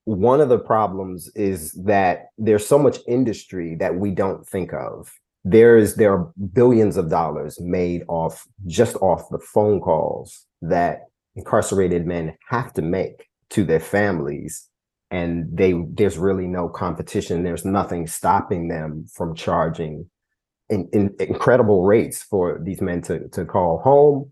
One 0.04 0.40
of 0.40 0.48
the 0.48 0.58
problems 0.58 1.30
is 1.34 1.72
that 1.84 2.26
there's 2.36 2.66
so 2.66 2.78
much 2.78 2.98
industry 3.06 3.76
that 3.76 3.94
we 3.94 4.10
don't 4.10 4.46
think 4.46 4.72
of. 4.72 5.12
There's 5.44 5.94
there 5.94 6.12
are 6.12 6.32
billions 6.52 6.96
of 6.96 7.10
dollars 7.10 7.60
made 7.60 8.02
off 8.08 8.46
just 8.66 8.96
off 8.96 9.28
the 9.30 9.38
phone 9.38 9.80
calls 9.80 10.46
that 10.62 11.02
incarcerated 11.36 12.06
men 12.06 12.36
have 12.48 12.72
to 12.74 12.82
make 12.82 13.28
to 13.50 13.64
their 13.64 13.80
families 13.80 14.68
and 15.10 15.46
they 15.56 15.74
there's 15.90 16.16
really 16.16 16.46
no 16.46 16.68
competition 16.68 17.42
there's 17.42 17.64
nothing 17.64 18.06
stopping 18.06 18.68
them 18.68 19.06
from 19.12 19.34
charging 19.34 20.08
in, 20.74 20.88
in 20.92 21.14
incredible 21.18 21.84
rates 21.84 22.22
for 22.22 22.60
these 22.62 22.80
men 22.80 23.00
to, 23.02 23.28
to 23.28 23.44
call 23.44 23.78
home 23.78 24.30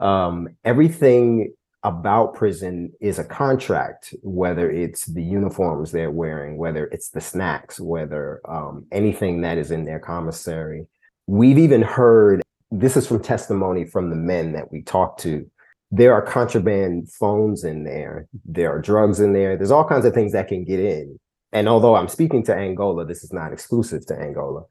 um, 0.00 0.48
everything 0.64 1.52
about 1.84 2.34
prison 2.34 2.92
is 3.00 3.18
a 3.18 3.24
contract 3.24 4.14
whether 4.22 4.70
it's 4.70 5.06
the 5.06 5.22
uniforms 5.22 5.92
they're 5.92 6.10
wearing 6.10 6.56
whether 6.56 6.86
it's 6.86 7.10
the 7.10 7.20
snacks 7.20 7.78
whether 7.80 8.40
um, 8.48 8.86
anything 8.92 9.40
that 9.40 9.58
is 9.58 9.70
in 9.70 9.84
their 9.84 10.00
commissary 10.00 10.86
we've 11.26 11.58
even 11.58 11.82
heard 11.82 12.42
this 12.70 12.96
is 12.96 13.06
from 13.06 13.22
testimony 13.22 13.84
from 13.84 14.10
the 14.10 14.16
men 14.16 14.52
that 14.52 14.70
we 14.72 14.82
talked 14.82 15.20
to 15.20 15.48
there 15.94 16.14
are 16.14 16.22
contraband 16.22 17.12
phones 17.12 17.64
in 17.64 17.84
there. 17.84 18.26
There 18.46 18.74
are 18.74 18.80
drugs 18.80 19.20
in 19.20 19.34
there. 19.34 19.58
There's 19.58 19.70
all 19.70 19.86
kinds 19.86 20.06
of 20.06 20.14
things 20.14 20.32
that 20.32 20.48
can 20.48 20.64
get 20.64 20.80
in. 20.80 21.20
And 21.52 21.68
although 21.68 21.96
I'm 21.96 22.08
speaking 22.08 22.42
to 22.44 22.54
Angola, 22.54 23.04
this 23.04 23.22
is 23.22 23.32
not 23.32 23.52
exclusive 23.52 24.06
to 24.06 24.18
Angola. 24.18 24.62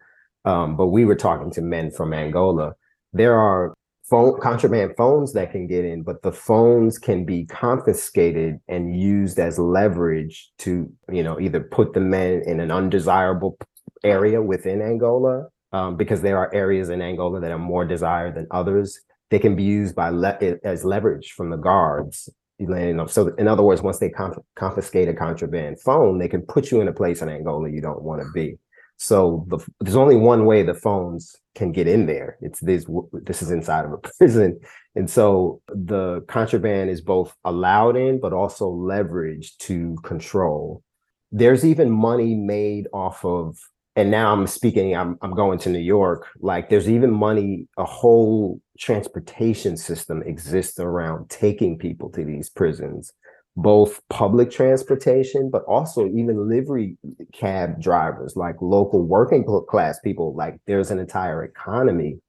Um, 0.46 0.76
but 0.76 0.88
we 0.88 1.06
were 1.06 1.16
talking 1.16 1.52
to 1.52 1.62
men 1.62 1.92
from 1.92 2.14
Angola. 2.14 2.74
There 3.14 3.38
are 3.38 3.74
phone 4.10 4.40
contraband 4.42 4.94
phones 4.98 5.34
that 5.34 5.52
can 5.52 5.68
get 5.68 5.86
in, 5.86 6.04
but 6.04 6.22
the 6.22 6.32
phones 6.32 6.98
can 6.98 7.26
be 7.26 7.46
confiscated 7.46 8.60
and 8.68 9.00
used 9.00 9.40
as 9.40 9.60
leverage 9.60 10.52
to, 10.60 10.92
you 11.12 11.24
know, 11.24 11.40
either 11.40 11.62
put 11.62 11.94
the 11.94 12.00
men 12.00 12.42
in 12.46 12.60
an 12.60 12.72
undesirable 12.72 13.58
area 14.04 14.42
within 14.42 14.82
Angola, 14.82 15.48
um, 15.72 15.96
because 15.96 16.22
there 16.22 16.38
are 16.38 16.54
areas 16.54 16.90
in 16.90 17.02
Angola 17.02 17.40
that 17.40 17.52
are 17.52 17.60
more 17.60 17.86
desired 17.86 18.36
than 18.36 18.48
others 18.52 19.00
they 19.32 19.40
can 19.40 19.56
be 19.56 19.64
used 19.64 19.96
by 19.96 20.10
le- 20.10 20.38
as 20.64 20.86
leverage 20.86 21.32
from 21.32 21.50
the 21.50 21.58
guards. 21.58 22.30
You 22.60 22.68
know, 22.94 23.08
so 23.08 23.34
in 23.40 23.48
other 23.48 23.64
words, 23.64 23.82
once 23.82 23.98
they 23.98 24.10
conf- 24.10 24.38
confiscate 24.56 25.08
a 25.08 25.14
contraband 25.14 25.82
phone, 25.82 26.20
they 26.20 26.28
can 26.28 26.44
put 26.44 26.70
you 26.70 26.80
in 26.80 26.88
a 26.88 26.94
place 26.94 27.24
in 27.24 27.30
Angola 27.30 27.72
you 27.72 27.82
don't 27.82 28.04
want 28.04 28.22
to 28.22 28.28
be. 28.36 28.58
So 29.02 29.48
the, 29.48 29.58
there's 29.80 29.96
only 29.96 30.16
one 30.16 30.46
way 30.46 30.62
the 30.62 30.76
phones 30.76 31.36
can 31.56 31.72
get 31.72 31.88
in 31.88 32.06
there. 32.06 32.38
It's 32.40 32.60
this. 32.60 32.86
This 33.14 33.42
is 33.42 33.50
inside 33.50 33.86
of 33.86 33.94
a 33.94 33.98
prison, 34.20 34.60
and 34.94 35.10
so 35.10 35.60
the 35.68 36.22
contraband 36.28 36.92
is 36.92 37.02
both 37.02 37.36
allowed 37.44 37.98
in, 37.98 38.20
but 38.20 38.32
also 38.32 38.70
leveraged 38.72 39.58
to 39.62 39.98
control. 40.04 40.84
There's 41.32 41.66
even 41.66 41.90
money 41.90 42.36
made 42.36 42.88
off 42.94 43.26
of 43.26 43.58
and 43.96 44.12
now 44.12 44.32
I'm 44.32 44.46
speaking, 44.46 44.96
I'm 44.96 45.18
I'm 45.22 45.34
going 45.34 45.58
to 45.60 45.70
New 45.70 45.80
York. 45.80 46.28
Like 46.40 46.70
there's 46.70 46.90
even 46.90 47.12
money, 47.12 47.68
a 47.78 47.86
whole 47.86 48.62
transportation 48.80 49.78
system 49.78 50.22
exists 50.22 50.80
around 50.80 51.30
taking 51.30 51.78
people 51.78 52.10
to 52.12 52.24
these 52.24 52.50
prisons, 52.50 53.12
both 53.56 54.00
public 54.10 54.50
transportation, 54.50 55.50
but 55.50 55.64
also 55.66 56.08
even 56.08 56.50
livery 56.50 56.98
cab 57.34 57.82
drivers, 57.82 58.36
like 58.36 58.56
local 58.62 59.04
working 59.04 59.44
class 59.68 60.00
people. 60.00 60.34
Like 60.36 60.60
there's 60.68 60.92
an 60.92 61.00
entire 61.00 61.44
economy 61.44 62.20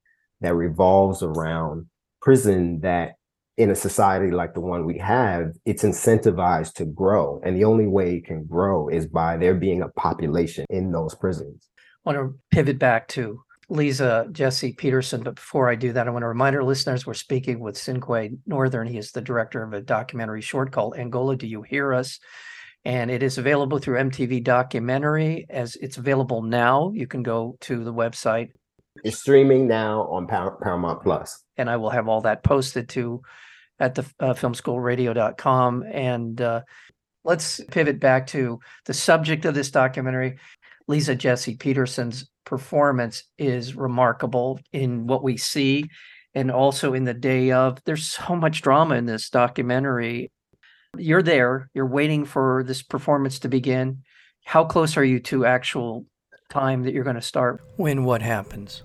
that 0.41 0.55
revolves 0.55 1.23
around 1.23 1.87
prison 2.21 2.81
that 2.81 3.13
in 3.57 3.69
a 3.69 3.75
society 3.75 4.31
like 4.31 4.53
the 4.53 4.59
one 4.59 4.85
we 4.85 4.97
have, 4.97 5.51
it's 5.65 5.83
incentivized 5.83 6.73
to 6.73 6.85
grow. 6.85 7.39
And 7.45 7.55
the 7.55 7.65
only 7.65 7.87
way 7.87 8.15
it 8.15 8.25
can 8.25 8.45
grow 8.45 8.89
is 8.89 9.05
by 9.05 9.37
there 9.37 9.53
being 9.53 9.81
a 9.81 9.89
population 9.89 10.65
in 10.69 10.91
those 10.91 11.15
prisons. 11.15 11.69
I 12.05 12.13
want 12.13 12.17
to 12.17 12.39
pivot 12.51 12.79
back 12.79 13.07
to 13.09 13.41
Lisa 13.73 14.27
Jessie 14.31 14.71
Peterson. 14.71 15.23
But 15.23 15.35
before 15.35 15.67
I 15.67 15.73
do 15.73 15.93
that, 15.93 16.07
I 16.07 16.11
want 16.11 16.21
to 16.21 16.27
remind 16.27 16.55
our 16.55 16.63
listeners 16.63 17.07
we're 17.07 17.15
speaking 17.15 17.59
with 17.59 17.75
Cinque 17.75 18.31
Northern. 18.45 18.87
He 18.87 18.99
is 18.99 19.11
the 19.11 19.21
director 19.21 19.63
of 19.63 19.73
a 19.73 19.81
documentary 19.81 20.41
short 20.41 20.71
called 20.71 20.95
Angola 20.95 21.35
Do 21.35 21.47
You 21.47 21.63
Hear 21.63 21.91
Us? 21.91 22.19
And 22.85 23.09
it 23.09 23.23
is 23.23 23.39
available 23.39 23.79
through 23.79 23.97
MTV 23.97 24.43
Documentary 24.43 25.47
as 25.49 25.75
it's 25.77 25.97
available 25.97 26.43
now. 26.43 26.91
You 26.93 27.07
can 27.07 27.23
go 27.23 27.57
to 27.61 27.83
the 27.83 27.93
website. 27.93 28.49
It's 29.03 29.19
streaming 29.19 29.67
now 29.67 30.01
on 30.03 30.27
Paramount 30.27 31.01
Plus. 31.01 31.43
And 31.57 31.67
I 31.67 31.77
will 31.77 31.89
have 31.89 32.07
all 32.07 32.21
that 32.21 32.43
posted 32.43 32.89
to 32.89 33.23
at 33.79 33.95
the 33.95 34.05
uh, 34.19 34.35
filmschoolradio.com. 34.35 35.83
And 35.91 36.39
uh, 36.39 36.61
let's 37.23 37.59
pivot 37.71 37.99
back 37.99 38.27
to 38.27 38.59
the 38.85 38.93
subject 38.93 39.45
of 39.45 39.55
this 39.55 39.71
documentary. 39.71 40.37
Lisa 40.87 41.15
Jessie 41.15 41.55
Peterson's 41.55 42.29
performance 42.53 43.23
is 43.39 43.73
remarkable 43.73 44.59
in 44.71 45.07
what 45.07 45.23
we 45.23 45.37
see 45.37 45.89
and 46.35 46.51
also 46.51 46.93
in 46.93 47.03
the 47.03 47.13
day 47.13 47.51
of. 47.51 47.79
There's 47.83 48.05
so 48.05 48.35
much 48.35 48.61
drama 48.61 48.93
in 48.93 49.07
this 49.07 49.31
documentary. 49.31 50.31
You're 50.95 51.23
there, 51.23 51.71
you're 51.73 51.87
waiting 51.87 52.25
for 52.25 52.63
this 52.63 52.83
performance 52.83 53.39
to 53.39 53.47
begin. 53.47 54.03
How 54.45 54.65
close 54.65 54.97
are 54.97 55.03
you 55.03 55.19
to 55.21 55.47
actual 55.47 56.05
time 56.51 56.83
that 56.83 56.93
you're 56.93 57.03
going 57.03 57.15
to 57.15 57.23
start? 57.23 57.63
When 57.77 58.03
what 58.03 58.21
happens? 58.21 58.83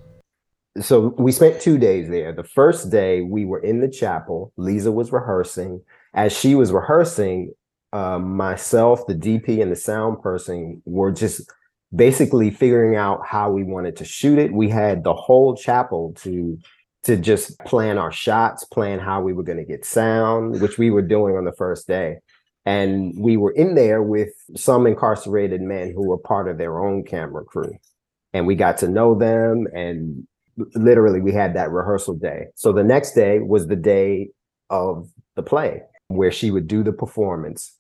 so 0.80 1.14
we 1.18 1.32
spent 1.32 1.60
two 1.60 1.76
days 1.76 2.08
there. 2.08 2.32
The 2.32 2.44
first 2.44 2.90
day 2.90 3.20
we 3.20 3.44
were 3.44 3.58
in 3.58 3.80
the 3.80 3.88
chapel. 3.88 4.52
Lisa 4.56 4.90
was 4.90 5.12
rehearsing. 5.12 5.82
As 6.14 6.32
she 6.32 6.54
was 6.54 6.72
rehearsing, 6.72 7.52
uh, 7.92 8.18
myself, 8.18 9.06
the 9.06 9.14
DP, 9.14 9.60
and 9.60 9.70
the 9.72 9.76
sound 9.76 10.22
person 10.22 10.80
were 10.87 11.10
just 11.10 11.50
basically 11.95 12.50
figuring 12.50 12.97
out 12.97 13.26
how 13.26 13.50
we 13.50 13.64
wanted 13.64 13.97
to 13.97 14.04
shoot 14.04 14.38
it. 14.38 14.52
We 14.52 14.68
had 14.68 15.04
the 15.04 15.14
whole 15.14 15.57
chapel 15.57 16.12
to 16.18 16.59
to 17.04 17.16
just 17.16 17.59
plan 17.61 17.97
our 17.97 18.12
shots, 18.12 18.64
plan 18.64 18.99
how 18.99 19.23
we 19.23 19.33
were 19.33 19.45
going 19.45 19.59
to 19.59 19.64
get 19.64 19.85
sound, 19.85 20.61
which 20.61 20.78
we 20.78 20.90
were 20.90 21.00
doing 21.00 21.37
on 21.37 21.45
the 21.45 21.52
first 21.52 21.87
day. 21.87 22.18
And 22.66 23.14
we 23.16 23.37
were 23.37 23.52
in 23.52 23.76
there 23.76 24.02
with 24.02 24.30
some 24.57 24.87
incarcerated 24.87 25.62
men 25.62 25.92
who 25.95 26.07
were 26.07 26.18
part 26.18 26.49
of 26.49 26.59
their 26.59 26.85
own 26.85 27.04
camera 27.04 27.45
crew. 27.45 27.73
And 28.35 28.47
we 28.47 28.57
got 28.57 28.76
to 28.78 28.88
know 28.88 29.14
them 29.14 29.66
and 29.73 30.26
literally 30.75 31.21
we 31.21 31.33
had 31.33 31.54
that 31.54 31.71
rehearsal 31.71 32.14
day. 32.14 32.47
So 32.57 32.73
the 32.73 32.85
next 32.85 33.12
day 33.12 33.38
was 33.38 33.68
the 33.68 33.76
day 33.76 34.28
of 34.68 35.09
the 35.37 35.42
play 35.42 35.83
where 36.09 36.33
she 36.33 36.50
would 36.50 36.66
do 36.66 36.83
the 36.83 36.92
performance. 36.92 37.75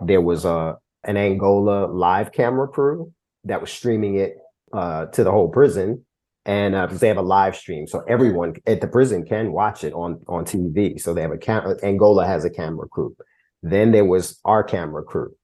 There 0.00 0.20
was 0.20 0.44
a 0.44 0.78
an 1.04 1.16
Angola 1.16 1.86
live 1.86 2.32
camera 2.32 2.68
crew 2.68 3.12
that 3.44 3.60
was 3.60 3.70
streaming 3.70 4.16
it 4.16 4.36
uh, 4.72 5.06
to 5.06 5.24
the 5.24 5.30
whole 5.30 5.48
prison, 5.48 6.04
and 6.44 6.74
uh, 6.74 6.86
they 6.86 7.08
have 7.08 7.16
a 7.16 7.22
live 7.22 7.56
stream, 7.56 7.86
so 7.86 8.02
everyone 8.08 8.54
at 8.66 8.80
the 8.80 8.88
prison 8.88 9.24
can 9.24 9.52
watch 9.52 9.84
it 9.84 9.92
on 9.92 10.20
on 10.28 10.44
TV. 10.44 11.00
So 11.00 11.14
they 11.14 11.22
have 11.22 11.32
a 11.32 11.38
camera. 11.38 11.76
Angola 11.82 12.26
has 12.26 12.44
a 12.44 12.50
camera 12.50 12.88
crew. 12.88 13.16
Then 13.62 13.92
there 13.92 14.04
was 14.04 14.40
our 14.44 14.64
camera 14.64 15.04
crew. 15.04 15.34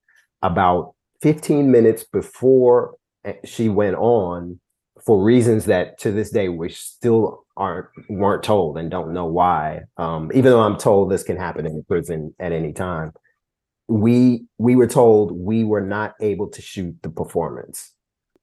About 0.43 0.95
15 1.23 1.71
minutes 1.71 2.05
before 2.05 2.95
eh, 3.25 3.35
she 3.45 3.69
went 3.69 3.97
on, 3.97 4.61
for 5.05 5.23
reasons 5.23 5.67
that 5.67 5.99
to 6.01 6.13
this 6.13 6.31
day 6.31 6.49
we 6.49 6.69
still 6.69 7.45
aren't 7.57 7.87
weren't 8.09 8.43
told 8.43 8.79
and 8.79 8.91
don't 8.91 9.13
know 9.13 9.27
why. 9.27 9.83
Um, 9.97 10.31
even 10.33 10.51
though 10.53 10.61
I'm 10.61 10.79
told 10.79 11.11
this 11.11 11.23
can 11.23 11.37
happen 11.37 11.67
in 11.67 11.77
the 11.77 11.83
prison 11.83 12.35
at 12.39 12.53
any 12.53 12.73
time, 12.73 13.13
we 13.89 14.45
we 14.59 14.77
were 14.77 14.87
told 14.87 15.33
we 15.33 15.65
were 15.65 15.81
not 15.81 16.15
able 16.21 16.49
to 16.49 16.63
shoot 16.63 16.97
the 17.03 17.11
performance, 17.11 17.93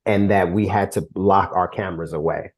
and 0.06 0.30
that 0.32 0.52
we 0.52 0.68
had 0.68 0.92
to 0.94 1.08
lock 1.16 1.52
our 1.54 1.68
cameras 1.68 2.14
away. 2.14 2.52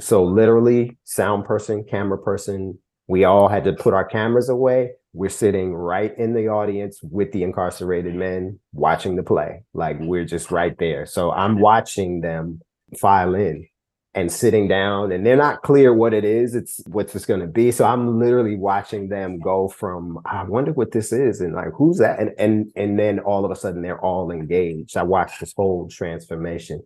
So 0.00 0.24
literally, 0.24 0.96
sound 1.04 1.44
person, 1.44 1.84
camera 1.84 2.18
person, 2.18 2.78
we 3.06 3.24
all 3.24 3.48
had 3.48 3.64
to 3.64 3.74
put 3.74 3.94
our 3.94 4.04
cameras 4.04 4.48
away. 4.48 4.92
We're 5.12 5.28
sitting 5.28 5.74
right 5.74 6.16
in 6.16 6.32
the 6.32 6.48
audience 6.48 7.00
with 7.02 7.32
the 7.32 7.42
incarcerated 7.42 8.14
men 8.14 8.58
watching 8.72 9.16
the 9.16 9.22
play. 9.22 9.64
Like 9.74 9.98
we're 10.00 10.24
just 10.24 10.50
right 10.50 10.76
there. 10.78 11.04
So 11.04 11.30
I'm 11.30 11.60
watching 11.60 12.22
them 12.22 12.62
file 12.98 13.34
in 13.34 13.66
and 14.14 14.30
sitting 14.30 14.68
down 14.68 15.10
and 15.10 15.24
they're 15.24 15.36
not 15.36 15.62
clear 15.62 15.94
what 15.94 16.12
it 16.12 16.24
is 16.24 16.54
it's 16.54 16.82
what's 16.86 17.14
it's 17.14 17.24
going 17.24 17.40
to 17.40 17.46
be. 17.46 17.70
So 17.70 17.84
i'm 17.84 18.18
literally 18.18 18.56
watching 18.56 19.08
them 19.08 19.38
go 19.38 19.68
from 19.68 20.18
i 20.26 20.42
wonder 20.44 20.72
what 20.72 20.92
this 20.92 21.12
is 21.12 21.40
and 21.40 21.54
like 21.54 21.72
who's 21.74 21.98
that? 21.98 22.18
And 22.20 22.32
and 22.38 22.72
and 22.76 22.98
then 22.98 23.20
all 23.20 23.44
of 23.44 23.50
a 23.50 23.56
sudden 23.56 23.82
they're 23.82 24.00
all 24.00 24.30
engaged. 24.30 24.96
I 24.96 25.02
watched 25.02 25.40
this 25.40 25.54
whole 25.56 25.88
transformation. 25.88 26.82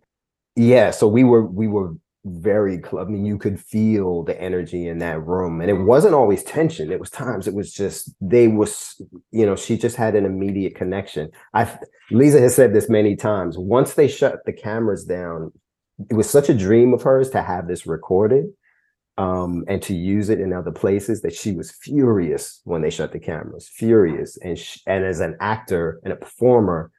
Yeah 0.55 0.91
so 0.91 1.07
we 1.07 1.23
were 1.23 1.45
we 1.45 1.67
were 1.67 1.93
very 2.25 2.77
close. 2.77 3.05
i 3.05 3.09
mean 3.09 3.25
you 3.25 3.37
could 3.37 3.57
feel 3.57 4.23
the 4.23 4.39
energy 4.41 4.87
in 4.87 4.97
that 4.97 5.25
room 5.25 5.61
and 5.61 5.69
it 5.69 5.81
wasn't 5.81 6.13
always 6.13 6.43
tension 6.43 6.91
it 6.91 6.99
was 6.99 7.09
times 7.09 7.47
it 7.47 7.53
was 7.53 7.71
just 7.71 8.11
they 8.19 8.49
was 8.49 9.01
you 9.31 9.45
know 9.45 9.55
she 9.55 9.77
just 9.77 9.95
had 9.95 10.15
an 10.15 10.25
immediate 10.25 10.75
connection. 10.75 11.29
I 11.53 11.77
lisa 12.11 12.39
has 12.39 12.55
said 12.55 12.73
this 12.73 12.89
many 12.89 13.15
times 13.17 13.57
once 13.57 13.93
they 13.95 14.07
shut 14.07 14.39
the 14.45 14.53
cameras 14.53 15.03
down 15.03 15.51
it 16.09 16.13
was 16.13 16.29
such 16.29 16.49
a 16.49 16.53
dream 16.53 16.93
of 16.93 17.01
hers 17.01 17.29
to 17.31 17.41
have 17.41 17.67
this 17.67 17.87
recorded 17.87 18.45
um, 19.17 19.63
and 19.67 19.81
to 19.83 19.95
use 19.95 20.29
it 20.29 20.39
in 20.39 20.53
other 20.53 20.71
places 20.71 21.21
that 21.21 21.33
she 21.33 21.51
was 21.51 21.71
furious 21.71 22.61
when 22.65 22.81
they 22.81 22.89
shut 22.89 23.11
the 23.11 23.19
cameras, 23.19 23.67
furious. 23.67 24.37
And 24.43 24.57
sh- 24.57 24.79
and 24.85 25.03
as 25.03 25.19
an 25.19 25.35
actor 25.41 25.99
and 26.03 26.13
a 26.13 26.17
performer, 26.17 26.91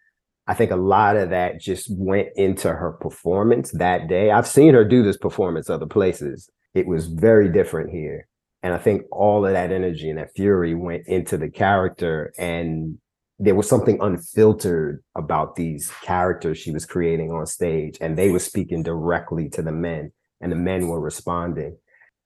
I 0.49 0.55
think 0.55 0.71
a 0.71 0.77
lot 0.77 1.17
of 1.17 1.31
that 1.31 1.61
just 1.61 1.89
went 1.91 2.29
into 2.35 2.73
her 2.73 2.93
performance 2.93 3.71
that 3.73 4.09
day. 4.09 4.31
I've 4.31 4.49
seen 4.49 4.75
her 4.75 4.85
do 4.85 5.03
this 5.03 5.17
performance 5.17 5.71
other 5.71 5.87
places. 5.87 6.51
It 6.75 6.87
was 6.87 7.07
very 7.07 7.49
different 7.53 7.91
here. 7.91 8.27
And 8.63 8.75
I 8.75 8.79
think 8.79 9.03
all 9.13 9.47
of 9.47 9.53
that 9.53 9.71
energy 9.71 10.11
and 10.11 10.19
that 10.19 10.35
fury 10.35 10.75
went 10.75 11.07
into 11.07 11.37
the 11.37 11.49
character. 11.49 12.33
And 12.39 12.99
there 13.39 13.55
was 13.55 13.69
something 13.69 13.99
unfiltered 14.01 15.03
about 15.15 15.55
these 15.57 15.91
characters 16.03 16.59
she 16.59 16.73
was 16.73 16.85
creating 16.85 17.31
on 17.31 17.47
stage. 17.47 17.97
And 18.01 18.19
they 18.19 18.31
were 18.31 18.41
speaking 18.41 18.83
directly 18.83 19.49
to 19.51 19.63
the 19.63 19.73
men, 19.73 20.13
and 20.41 20.51
the 20.51 20.57
men 20.57 20.89
were 20.89 21.01
responding 21.01 21.77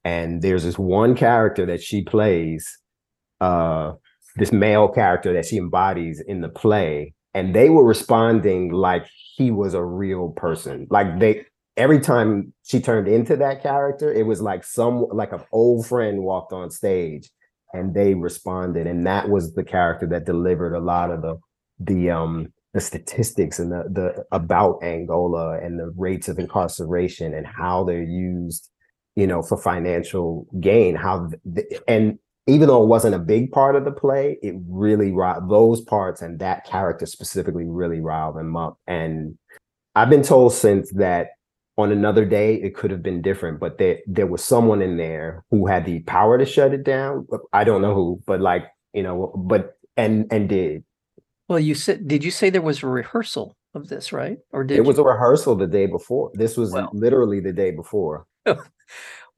and 0.04 0.42
there's 0.42 0.64
this 0.64 0.78
one 0.78 1.14
character 1.14 1.66
that 1.66 1.83
she 1.83 2.02
plays 2.02 2.78
uh 3.40 3.92
this 4.37 4.52
male 4.52 4.88
character 4.88 5.33
that 5.35 5.45
she 5.45 5.57
embodies 5.57 6.23
in 6.26 6.40
the 6.40 6.49
play 6.49 7.14
and 7.35 7.54
they 7.54 7.71
were 7.71 7.85
responding 7.85 8.71
like 8.71 9.07
he 9.37 9.50
was 9.50 9.75
a 9.75 9.85
real 9.85 10.31
person 10.31 10.87
like 10.90 11.19
they 11.19 11.45
every 11.76 12.00
time 12.00 12.52
she 12.62 12.81
turned 12.81 13.09
into 13.09 13.37
that 13.37 13.62
character 13.62 14.12
it 14.12 14.26
was 14.26 14.40
like 14.40 14.64
some 14.64 15.07
like 15.12 15.33
an 15.33 15.42
old 15.52 15.87
friend 15.87 16.23
walked 16.23 16.52
on 16.52 16.71
stage 16.71 17.31
and 17.73 17.95
they 17.95 18.14
responded 18.14 18.87
and 18.87 19.07
that 19.07 19.29
was 19.29 19.55
the 19.55 19.64
character 19.64 20.07
that 20.07 20.26
delivered 20.26 20.75
a 20.75 20.81
lot 20.81 21.11
of 21.11 21.23
the 21.23 21.37
the 21.81 22.11
um 22.11 22.47
the 22.75 22.81
statistics 22.81 23.59
and 23.59 23.71
the 23.71 23.85
the 23.91 24.25
about 24.33 24.83
Angola 24.83 25.59
and 25.59 25.79
the 25.79 25.93
rates 25.97 26.29
of 26.29 26.38
incarceration 26.38 27.35
and 27.35 27.47
how 27.47 27.85
they're 27.85 28.02
used 28.02 28.71
you 29.14 29.26
know, 29.26 29.43
for 29.43 29.59
financial 29.59 30.47
gain. 30.61 30.95
How 30.95 31.31
and 31.87 32.19
even 32.47 32.69
though 32.69 32.83
it 32.83 32.88
wasn't 32.88 33.14
a 33.14 33.21
big 33.21 33.52
part 33.52 33.76
of 33.76 33.85
the 33.85 33.93
play, 33.93 34.38
it 34.43 34.55
really 34.69 35.14
those 35.49 35.81
parts 35.83 36.23
and 36.23 36.38
that 36.41 36.64
character 36.64 37.07
specifically 37.07 37.67
really 37.67 38.00
riled 38.00 38.37
them 38.37 38.57
up. 38.57 38.79
And 38.87 39.38
I've 39.95 40.11
been 40.11 40.23
told 40.23 40.55
since 40.55 40.91
that 40.93 41.29
on 41.83 41.93
another 41.93 42.25
day 42.25 42.55
it 42.55 42.75
could 42.75 42.91
have 42.91 43.03
been 43.03 43.23
different, 43.23 43.61
but 43.61 43.79
there 43.79 43.99
there 44.07 44.27
was 44.27 44.43
someone 44.43 44.81
in 44.83 44.97
there 44.97 45.45
who 45.51 45.67
had 45.67 45.85
the 45.85 46.01
power 46.01 46.39
to 46.39 46.47
shut 46.47 46.73
it 46.73 46.85
down. 46.85 47.27
I 47.53 47.65
don't 47.65 47.83
know 47.83 47.95
who, 47.95 48.21
but 48.27 48.41
like 48.41 48.65
you 48.93 49.03
know, 49.03 49.33
but 49.37 49.77
and 49.97 50.27
and 50.31 50.49
did. 50.49 50.85
Well, 51.49 51.59
you 51.59 51.75
said 51.75 52.09
did 52.09 52.25
you 52.25 52.31
say 52.31 52.51
there 52.51 52.62
was 52.62 52.83
a 52.83 52.87
rehearsal 52.87 53.57
of 53.75 53.89
this, 53.89 54.12
right? 54.12 54.39
Or 54.53 54.65
did 54.65 54.79
it 54.79 54.85
was 54.85 54.97
you? 54.97 55.05
a 55.05 55.12
rehearsal 55.12 55.57
the 55.57 55.67
day 55.67 55.87
before? 55.87 56.31
This 56.35 56.57
was 56.57 56.73
well, 56.73 56.91
literally 56.93 57.41
the 57.41 57.53
day 57.53 57.71
before. 57.71 58.27
well, 58.47 58.62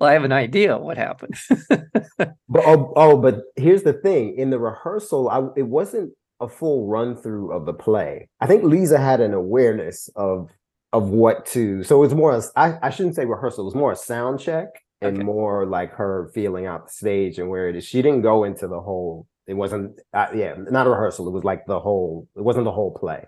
I 0.01 0.13
have 0.13 0.25
an 0.25 0.33
idea 0.33 0.79
what 0.79 0.97
happened. 0.97 1.35
but 1.69 2.37
oh, 2.55 2.93
oh, 2.97 3.17
but 3.17 3.43
here's 3.57 3.83
the 3.83 3.93
thing: 3.93 4.37
in 4.37 4.51
the 4.51 4.59
rehearsal, 4.59 5.29
I, 5.29 5.47
it 5.57 5.67
wasn't 5.67 6.13
a 6.41 6.49
full 6.49 6.87
run 6.87 7.17
through 7.17 7.53
of 7.53 7.67
the 7.67 7.73
play. 7.73 8.29
I 8.41 8.47
think 8.47 8.65
Lisa 8.65 8.99
had 8.99 9.21
an 9.21 9.35
awareness 9.35 10.09
of 10.17 10.51
of 10.95 11.09
what 11.09 11.45
to. 11.47 11.83
So 11.83 11.97
it 11.97 12.07
was 12.07 12.15
more. 12.15 12.41
I, 12.57 12.79
I 12.81 12.91
shouldn't 12.91 13.17
say 13.17 13.25
rehearsal. 13.27 13.65
It 13.65 13.67
was 13.67 13.75
more 13.75 13.93
a 13.93 13.97
sound 13.97 14.39
check 14.39 14.69
and 15.01 15.17
okay. 15.17 15.25
more 15.25 15.67
like 15.67 15.93
her 15.93 16.31
feeling 16.33 16.67
out 16.67 16.87
the 16.87 16.93
stage 16.93 17.39
and 17.39 17.51
where 17.51 17.69
it 17.69 17.77
is. 17.77 17.85
She 17.85 18.01
didn't 18.01 18.23
go 18.23 18.45
into 18.45 18.69
the 18.69 18.81
whole. 18.81 19.27
It 19.49 19.55
wasn't. 19.55 20.01
Uh, 20.15 20.29
yeah, 20.35 20.55
not 20.57 20.87
a 20.87 20.91
rehearsal. 20.91 21.27
It 21.29 21.33
was 21.33 21.45
like 21.45 21.67
the 21.67 21.81
whole. 21.81 22.29
It 22.37 22.43
wasn't 22.43 22.65
the 22.65 22.73
whole 22.73 22.93
play. 22.93 23.25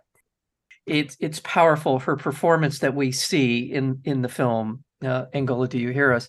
It's 0.87 1.16
it's 1.18 1.40
powerful. 1.40 1.99
Her 1.99 2.16
performance 2.16 2.78
that 2.78 2.94
we 2.94 3.11
see 3.11 3.73
in 3.73 4.00
in 4.04 4.23
the 4.23 4.28
film 4.28 4.85
uh, 5.04 5.26
Angola, 5.35 5.66
do 5.66 5.78
you 5.78 5.90
hear 5.90 6.12
us? 6.12 6.28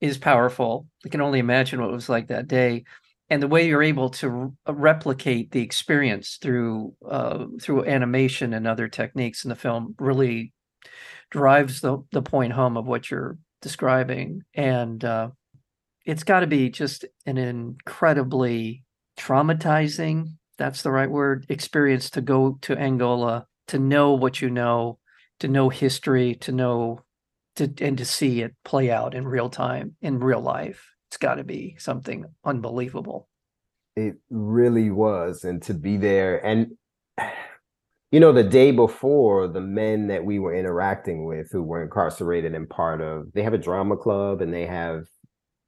Is 0.00 0.18
powerful. 0.18 0.88
I 1.06 1.08
can 1.08 1.22
only 1.22 1.38
imagine 1.38 1.80
what 1.80 1.88
it 1.88 1.94
was 1.94 2.10
like 2.10 2.28
that 2.28 2.48
day, 2.48 2.84
and 3.30 3.42
the 3.42 3.48
way 3.48 3.66
you're 3.66 3.82
able 3.82 4.10
to 4.10 4.54
uh, 4.68 4.74
replicate 4.74 5.52
the 5.52 5.62
experience 5.62 6.38
through 6.42 6.92
uh, 7.08 7.46
through 7.62 7.86
animation 7.86 8.52
and 8.52 8.66
other 8.66 8.88
techniques 8.88 9.44
in 9.44 9.48
the 9.48 9.56
film 9.56 9.94
really 9.98 10.52
drives 11.30 11.80
the 11.80 11.98
the 12.12 12.22
point 12.22 12.52
home 12.52 12.76
of 12.76 12.86
what 12.86 13.10
you're 13.10 13.38
describing, 13.62 14.42
and 14.54 15.04
uh, 15.04 15.30
it's 16.04 16.24
got 16.24 16.40
to 16.40 16.46
be 16.46 16.70
just 16.70 17.04
an 17.24 17.38
incredibly 17.38 18.84
traumatizing 19.18 20.36
that's 20.58 20.82
the 20.82 20.90
right 20.90 21.10
word 21.10 21.46
experience 21.48 22.10
to 22.10 22.20
go 22.20 22.58
to 22.62 22.76
Angola 22.76 23.46
to 23.68 23.78
know 23.78 24.12
what 24.12 24.40
you 24.40 24.50
know 24.50 24.98
to 25.40 25.48
know 25.48 25.68
history 25.68 26.34
to 26.36 26.52
know 26.52 27.00
to 27.56 27.72
and 27.80 27.98
to 27.98 28.04
see 28.04 28.42
it 28.42 28.54
play 28.64 28.90
out 28.90 29.14
in 29.14 29.26
real 29.26 29.50
time 29.50 29.96
in 30.00 30.18
real 30.18 30.40
life. 30.40 30.92
It's 31.10 31.18
got 31.18 31.36
to 31.36 31.44
be 31.44 31.76
something 31.78 32.24
unbelievable. 32.44 33.28
It 33.94 34.16
really 34.30 34.90
was 34.90 35.44
and 35.44 35.62
to 35.62 35.74
be 35.74 35.96
there 35.96 36.44
and 36.44 36.72
you 38.10 38.20
know 38.20 38.32
the 38.32 38.44
day 38.44 38.70
before 38.70 39.48
the 39.48 39.60
men 39.60 40.08
that 40.08 40.24
we 40.24 40.38
were 40.38 40.54
interacting 40.54 41.24
with 41.24 41.50
who 41.50 41.62
were 41.62 41.82
incarcerated 41.82 42.54
and 42.54 42.68
part 42.68 43.00
of 43.00 43.32
they 43.32 43.42
have 43.42 43.54
a 43.54 43.58
drama 43.58 43.96
club 43.96 44.40
and 44.40 44.52
they 44.52 44.66
have 44.66 45.06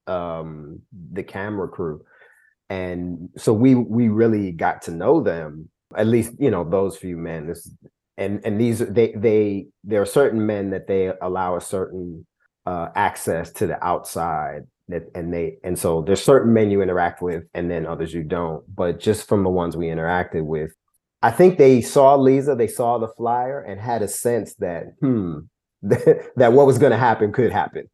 um 0.06 0.80
the 1.12 1.22
camera 1.22 1.68
crew. 1.68 2.04
And 2.70 3.30
so 3.36 3.52
we 3.52 3.74
we 3.74 4.08
really 4.08 4.52
got 4.52 4.82
to 4.82 4.90
know 4.90 5.22
them 5.22 5.68
at 5.96 6.06
least 6.06 6.32
you 6.38 6.50
know 6.50 6.64
those 6.68 6.96
few 6.96 7.16
men. 7.16 7.46
This 7.46 7.70
and 8.16 8.40
and 8.44 8.60
these 8.60 8.80
they 8.80 9.12
they 9.12 9.66
there 9.84 10.02
are 10.02 10.06
certain 10.06 10.44
men 10.46 10.70
that 10.70 10.86
they 10.86 11.12
allow 11.22 11.56
a 11.56 11.60
certain 11.60 12.26
uh, 12.66 12.88
access 12.94 13.50
to 13.52 13.66
the 13.66 13.82
outside 13.84 14.64
that 14.88 15.04
and 15.14 15.32
they 15.32 15.56
and 15.64 15.78
so 15.78 16.02
there's 16.02 16.22
certain 16.22 16.52
men 16.52 16.70
you 16.70 16.82
interact 16.82 17.22
with 17.22 17.44
and 17.54 17.70
then 17.70 17.86
others 17.86 18.12
you 18.12 18.22
don't. 18.22 18.64
But 18.74 19.00
just 19.00 19.28
from 19.28 19.44
the 19.44 19.50
ones 19.50 19.76
we 19.76 19.86
interacted 19.86 20.44
with 20.44 20.72
i 21.22 21.30
think 21.30 21.58
they 21.58 21.80
saw 21.80 22.14
lisa 22.16 22.54
they 22.54 22.66
saw 22.66 22.98
the 22.98 23.08
flyer 23.16 23.60
and 23.60 23.80
had 23.80 24.02
a 24.02 24.08
sense 24.08 24.54
that 24.54 24.84
hmm. 25.00 25.38
that 25.82 26.52
what 26.52 26.66
was 26.66 26.78
going 26.78 26.92
to 26.92 26.98
happen 26.98 27.32
could 27.32 27.52
happen. 27.52 27.88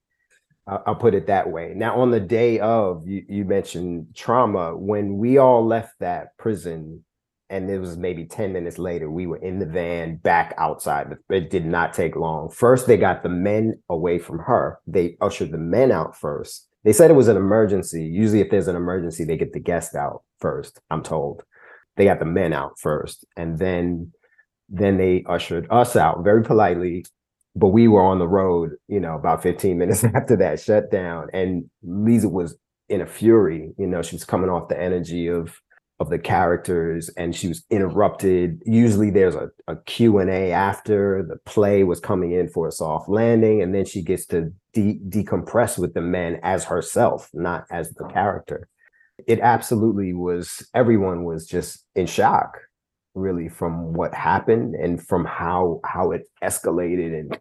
I'll 0.66 0.94
put 0.94 1.14
it 1.14 1.26
that 1.26 1.50
way. 1.50 1.74
Now, 1.76 2.00
on 2.00 2.10
the 2.10 2.20
day 2.20 2.58
of, 2.58 3.06
you, 3.06 3.22
you 3.28 3.44
mentioned 3.44 4.06
trauma. 4.14 4.74
When 4.74 5.18
we 5.18 5.36
all 5.36 5.66
left 5.66 5.92
that 6.00 6.28
prison 6.38 7.04
and 7.50 7.68
it 7.68 7.78
was 7.78 7.98
maybe 7.98 8.24
10 8.24 8.54
minutes 8.54 8.78
later 8.78 9.10
we 9.10 9.26
were 9.26 9.36
in 9.36 9.58
the 9.58 9.66
van 9.66 10.16
back 10.16 10.54
outside. 10.56 11.14
It 11.28 11.50
did 11.50 11.66
not 11.66 11.92
take 11.92 12.16
long. 12.16 12.48
First 12.48 12.86
they 12.86 12.96
got 12.96 13.22
the 13.22 13.28
men 13.28 13.78
away 13.90 14.18
from 14.18 14.38
her. 14.38 14.78
They 14.86 15.18
ushered 15.20 15.52
the 15.52 15.58
men 15.58 15.92
out 15.92 16.16
first. 16.16 16.66
They 16.84 16.94
said 16.94 17.10
it 17.10 17.14
was 17.14 17.28
an 17.28 17.36
emergency. 17.36 18.02
Usually 18.02 18.40
if 18.40 18.48
there's 18.48 18.68
an 18.68 18.76
emergency 18.76 19.24
they 19.24 19.36
get 19.36 19.52
the 19.52 19.60
guest 19.60 19.94
out 19.94 20.22
first 20.40 20.80
i'm 20.90 21.02
told 21.02 21.42
they 21.96 22.04
got 22.04 22.18
the 22.18 22.24
men 22.24 22.52
out 22.52 22.78
first 22.78 23.24
and 23.36 23.58
then 23.58 24.10
then 24.68 24.96
they 24.96 25.24
ushered 25.28 25.66
us 25.70 25.96
out 25.96 26.24
very 26.24 26.42
politely 26.42 27.04
but 27.56 27.68
we 27.68 27.86
were 27.86 28.02
on 28.02 28.18
the 28.18 28.28
road 28.28 28.72
you 28.88 29.00
know 29.00 29.14
about 29.14 29.42
15 29.42 29.76
minutes 29.78 30.04
after 30.04 30.36
that 30.36 30.60
shutdown 30.60 31.28
and 31.32 31.64
lisa 31.82 32.28
was 32.28 32.56
in 32.88 33.00
a 33.00 33.06
fury 33.06 33.72
you 33.78 33.86
know 33.86 34.02
she 34.02 34.16
was 34.16 34.24
coming 34.24 34.50
off 34.50 34.68
the 34.68 34.80
energy 34.80 35.26
of 35.26 35.60
of 36.00 36.10
the 36.10 36.18
characters 36.18 37.08
and 37.16 37.34
she 37.36 37.48
was 37.48 37.64
interrupted. 37.70 38.60
Usually 38.66 39.10
there's 39.10 39.36
a, 39.36 39.48
a 39.68 39.76
q&a 39.86 40.52
after 40.52 41.24
the 41.28 41.36
play 41.50 41.84
was 41.84 42.00
coming 42.00 42.32
in 42.32 42.48
for 42.48 42.66
a 42.66 42.72
soft 42.72 43.08
landing 43.08 43.62
and 43.62 43.74
then 43.74 43.84
she 43.84 44.02
gets 44.02 44.26
to 44.26 44.52
de- 44.72 44.98
decompress 45.08 45.78
with 45.78 45.94
the 45.94 46.00
men 46.00 46.40
as 46.42 46.64
herself 46.64 47.30
not 47.32 47.64
as 47.70 47.90
the 47.92 48.04
character 48.08 48.68
it 49.26 49.40
absolutely 49.40 50.12
was 50.12 50.66
everyone 50.74 51.24
was 51.24 51.46
just 51.46 51.84
in 51.94 52.06
shock 52.06 52.58
really 53.14 53.48
from 53.48 53.92
what 53.92 54.12
happened 54.14 54.74
and 54.74 55.06
from 55.06 55.24
how 55.24 55.80
how 55.84 56.10
it 56.10 56.22
escalated 56.42 57.18
and 57.18 57.38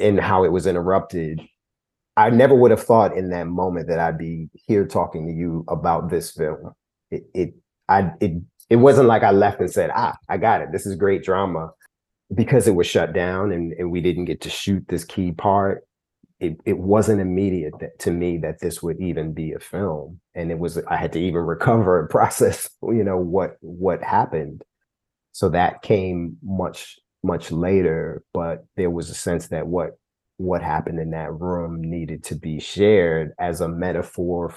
and 0.00 0.20
how 0.20 0.44
it 0.44 0.52
was 0.52 0.66
interrupted 0.66 1.40
i 2.16 2.30
never 2.30 2.54
would 2.54 2.70
have 2.70 2.82
thought 2.82 3.16
in 3.16 3.30
that 3.30 3.46
moment 3.46 3.88
that 3.88 3.98
i'd 3.98 4.18
be 4.18 4.48
here 4.54 4.86
talking 4.86 5.26
to 5.26 5.32
you 5.32 5.64
about 5.68 6.08
this 6.10 6.30
film 6.30 6.72
it, 7.10 7.24
it 7.34 7.54
I 7.88 8.12
it 8.20 8.42
it 8.68 8.76
wasn't 8.76 9.08
like 9.08 9.22
I 9.22 9.30
left 9.30 9.60
and 9.60 9.70
said, 9.70 9.90
ah, 9.94 10.16
I 10.28 10.38
got 10.38 10.60
it. 10.60 10.72
This 10.72 10.86
is 10.86 10.96
great 10.96 11.22
drama. 11.22 11.70
Because 12.34 12.66
it 12.66 12.74
was 12.74 12.88
shut 12.88 13.12
down 13.12 13.52
and, 13.52 13.72
and 13.74 13.92
we 13.92 14.00
didn't 14.00 14.24
get 14.24 14.40
to 14.40 14.50
shoot 14.50 14.84
this 14.88 15.04
key 15.04 15.30
part, 15.30 15.84
it, 16.40 16.58
it 16.64 16.78
wasn't 16.78 17.20
immediate 17.20 17.74
that, 17.80 17.98
to 18.00 18.10
me 18.10 18.38
that 18.38 18.60
this 18.60 18.82
would 18.82 19.00
even 19.00 19.32
be 19.32 19.52
a 19.52 19.58
film. 19.58 20.20
And 20.34 20.50
it 20.50 20.58
was 20.58 20.78
I 20.88 20.96
had 20.96 21.12
to 21.14 21.20
even 21.20 21.40
recover 21.42 22.00
and 22.00 22.10
process, 22.10 22.68
you 22.82 23.04
know, 23.04 23.18
what 23.18 23.56
what 23.60 24.02
happened. 24.02 24.62
So 25.32 25.50
that 25.50 25.82
came 25.82 26.38
much, 26.42 26.98
much 27.22 27.52
later, 27.52 28.22
but 28.32 28.64
there 28.76 28.90
was 28.90 29.10
a 29.10 29.14
sense 29.14 29.48
that 29.48 29.66
what 29.66 29.98
what 30.38 30.62
happened 30.62 31.00
in 31.00 31.10
that 31.10 31.32
room 31.32 31.80
needed 31.82 32.24
to 32.24 32.34
be 32.34 32.60
shared 32.60 33.32
as 33.38 33.60
a 33.60 33.68
metaphor 33.68 34.54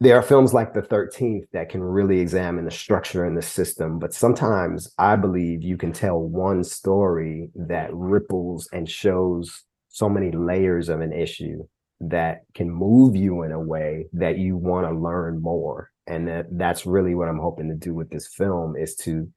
there 0.00 0.16
are 0.16 0.22
films 0.22 0.54
like 0.54 0.74
The 0.74 0.82
13th 0.82 1.46
that 1.52 1.70
can 1.70 1.82
really 1.82 2.20
examine 2.20 2.64
the 2.64 2.70
structure 2.70 3.24
and 3.24 3.36
the 3.36 3.42
system, 3.42 3.98
but 3.98 4.14
sometimes 4.14 4.92
I 4.96 5.16
believe 5.16 5.62
you 5.62 5.76
can 5.76 5.92
tell 5.92 6.20
one 6.20 6.62
story 6.62 7.50
that 7.56 7.92
ripples 7.92 8.68
and 8.72 8.88
shows 8.88 9.64
so 9.88 10.08
many 10.08 10.30
layers 10.30 10.88
of 10.88 11.00
an 11.00 11.12
issue 11.12 11.66
that 12.00 12.42
can 12.54 12.70
move 12.70 13.16
you 13.16 13.42
in 13.42 13.52
a 13.52 13.60
way 13.60 14.06
that 14.12 14.38
you 14.38 14.56
want 14.56 14.86
to 14.86 14.94
learn 14.94 15.42
more. 15.42 15.90
And 16.06 16.28
that 16.28 16.46
that's 16.52 16.86
really 16.86 17.14
what 17.14 17.28
I'm 17.28 17.38
hoping 17.38 17.68
to 17.68 17.74
do 17.74 17.94
with 17.94 18.10
this 18.10 18.28
film 18.28 18.76
is 18.76 18.94
to 18.96 19.28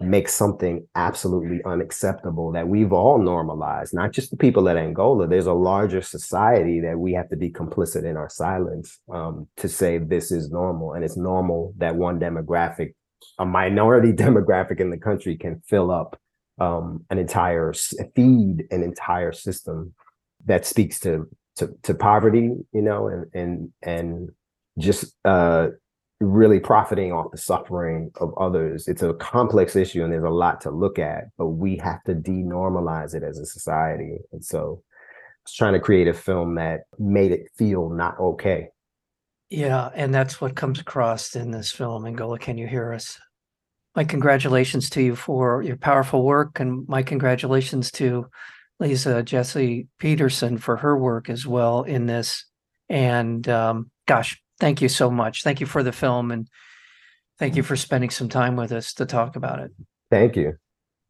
make 0.00 0.28
something 0.28 0.86
absolutely 0.94 1.60
unacceptable 1.64 2.52
that 2.52 2.68
we've 2.68 2.92
all 2.92 3.18
normalized, 3.18 3.92
not 3.92 4.12
just 4.12 4.30
the 4.30 4.36
people 4.36 4.68
at 4.68 4.76
Angola. 4.76 5.26
There's 5.26 5.46
a 5.46 5.52
larger 5.52 6.02
society 6.02 6.80
that 6.80 6.98
we 6.98 7.12
have 7.14 7.28
to 7.30 7.36
be 7.36 7.50
complicit 7.50 8.04
in 8.04 8.16
our 8.16 8.28
silence 8.28 8.98
um, 9.12 9.48
to 9.56 9.68
say 9.68 9.98
this 9.98 10.30
is 10.30 10.50
normal. 10.50 10.92
And 10.92 11.04
it's 11.04 11.16
normal 11.16 11.74
that 11.78 11.96
one 11.96 12.20
demographic, 12.20 12.94
a 13.38 13.46
minority 13.46 14.12
demographic 14.24 14.80
in 14.80 14.90
the 14.90 14.98
country, 14.98 15.36
can 15.36 15.62
fill 15.66 15.90
up 15.90 16.18
um, 16.58 17.04
an 17.10 17.18
entire 17.18 17.72
feed, 18.14 18.66
an 18.70 18.82
entire 18.82 19.32
system 19.32 19.94
that 20.46 20.66
speaks 20.66 21.00
to 21.00 21.28
to, 21.56 21.76
to 21.82 21.94
poverty, 21.94 22.52
you 22.72 22.82
know, 22.82 23.08
and 23.08 23.26
and 23.34 23.72
and 23.82 24.30
just 24.78 25.14
uh, 25.24 25.68
really 26.20 26.58
profiting 26.60 27.12
off 27.12 27.30
the 27.30 27.38
suffering 27.38 28.10
of 28.20 28.36
others. 28.38 28.88
It's 28.88 29.02
a 29.02 29.14
complex 29.14 29.76
issue 29.76 30.02
and 30.02 30.12
there's 30.12 30.24
a 30.24 30.30
lot 30.30 30.60
to 30.62 30.70
look 30.70 30.98
at, 30.98 31.24
but 31.36 31.48
we 31.48 31.76
have 31.78 32.02
to 32.04 32.14
denormalize 32.14 33.14
it 33.14 33.22
as 33.22 33.38
a 33.38 33.46
society. 33.46 34.18
And 34.32 34.44
so 34.44 34.82
I 34.82 35.44
was 35.44 35.54
trying 35.54 35.74
to 35.74 35.80
create 35.80 36.08
a 36.08 36.14
film 36.14 36.56
that 36.56 36.82
made 36.98 37.32
it 37.32 37.50
feel 37.56 37.90
not 37.90 38.18
okay. 38.18 38.68
Yeah, 39.50 39.90
and 39.94 40.14
that's 40.14 40.40
what 40.40 40.56
comes 40.56 40.78
across 40.78 41.34
in 41.34 41.50
this 41.50 41.72
film. 41.72 42.04
Angola, 42.04 42.38
can 42.38 42.58
you 42.58 42.66
hear 42.66 42.92
us? 42.92 43.18
My 43.98 44.04
congratulations 44.04 44.90
to 44.90 45.02
you 45.02 45.16
for 45.16 45.60
your 45.60 45.76
powerful 45.76 46.22
work, 46.22 46.60
and 46.60 46.88
my 46.88 47.02
congratulations 47.02 47.90
to 47.90 48.28
Lisa 48.78 49.24
Jessie 49.24 49.88
Peterson 49.98 50.56
for 50.56 50.76
her 50.76 50.96
work 50.96 51.28
as 51.28 51.44
well 51.44 51.82
in 51.82 52.06
this. 52.06 52.44
And 52.88 53.48
um, 53.48 53.90
gosh, 54.06 54.40
thank 54.60 54.80
you 54.80 54.88
so 54.88 55.10
much. 55.10 55.42
Thank 55.42 55.58
you 55.58 55.66
for 55.66 55.82
the 55.82 55.90
film 55.90 56.30
and 56.30 56.46
thank 57.40 57.56
you 57.56 57.64
for 57.64 57.74
spending 57.74 58.10
some 58.10 58.28
time 58.28 58.54
with 58.54 58.70
us 58.70 58.94
to 58.94 59.04
talk 59.04 59.34
about 59.34 59.58
it. 59.58 59.72
Thank 60.12 60.36
you. 60.36 60.52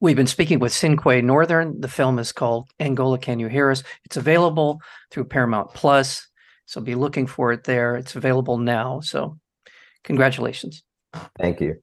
We've 0.00 0.16
been 0.16 0.26
speaking 0.26 0.58
with 0.58 0.72
Cinque 0.72 1.22
Northern. 1.22 1.82
The 1.82 1.88
film 1.88 2.18
is 2.18 2.32
called 2.32 2.70
Angola 2.80 3.18
Can 3.18 3.38
You 3.38 3.48
Hear 3.48 3.70
Us? 3.70 3.82
It's 4.06 4.16
available 4.16 4.80
through 5.10 5.24
Paramount 5.26 5.74
Plus, 5.74 6.26
so 6.64 6.80
be 6.80 6.94
looking 6.94 7.26
for 7.26 7.52
it 7.52 7.64
there. 7.64 7.96
It's 7.96 8.16
available 8.16 8.56
now. 8.56 9.00
So, 9.00 9.38
congratulations. 10.04 10.82
Thank 11.38 11.60
you. 11.60 11.82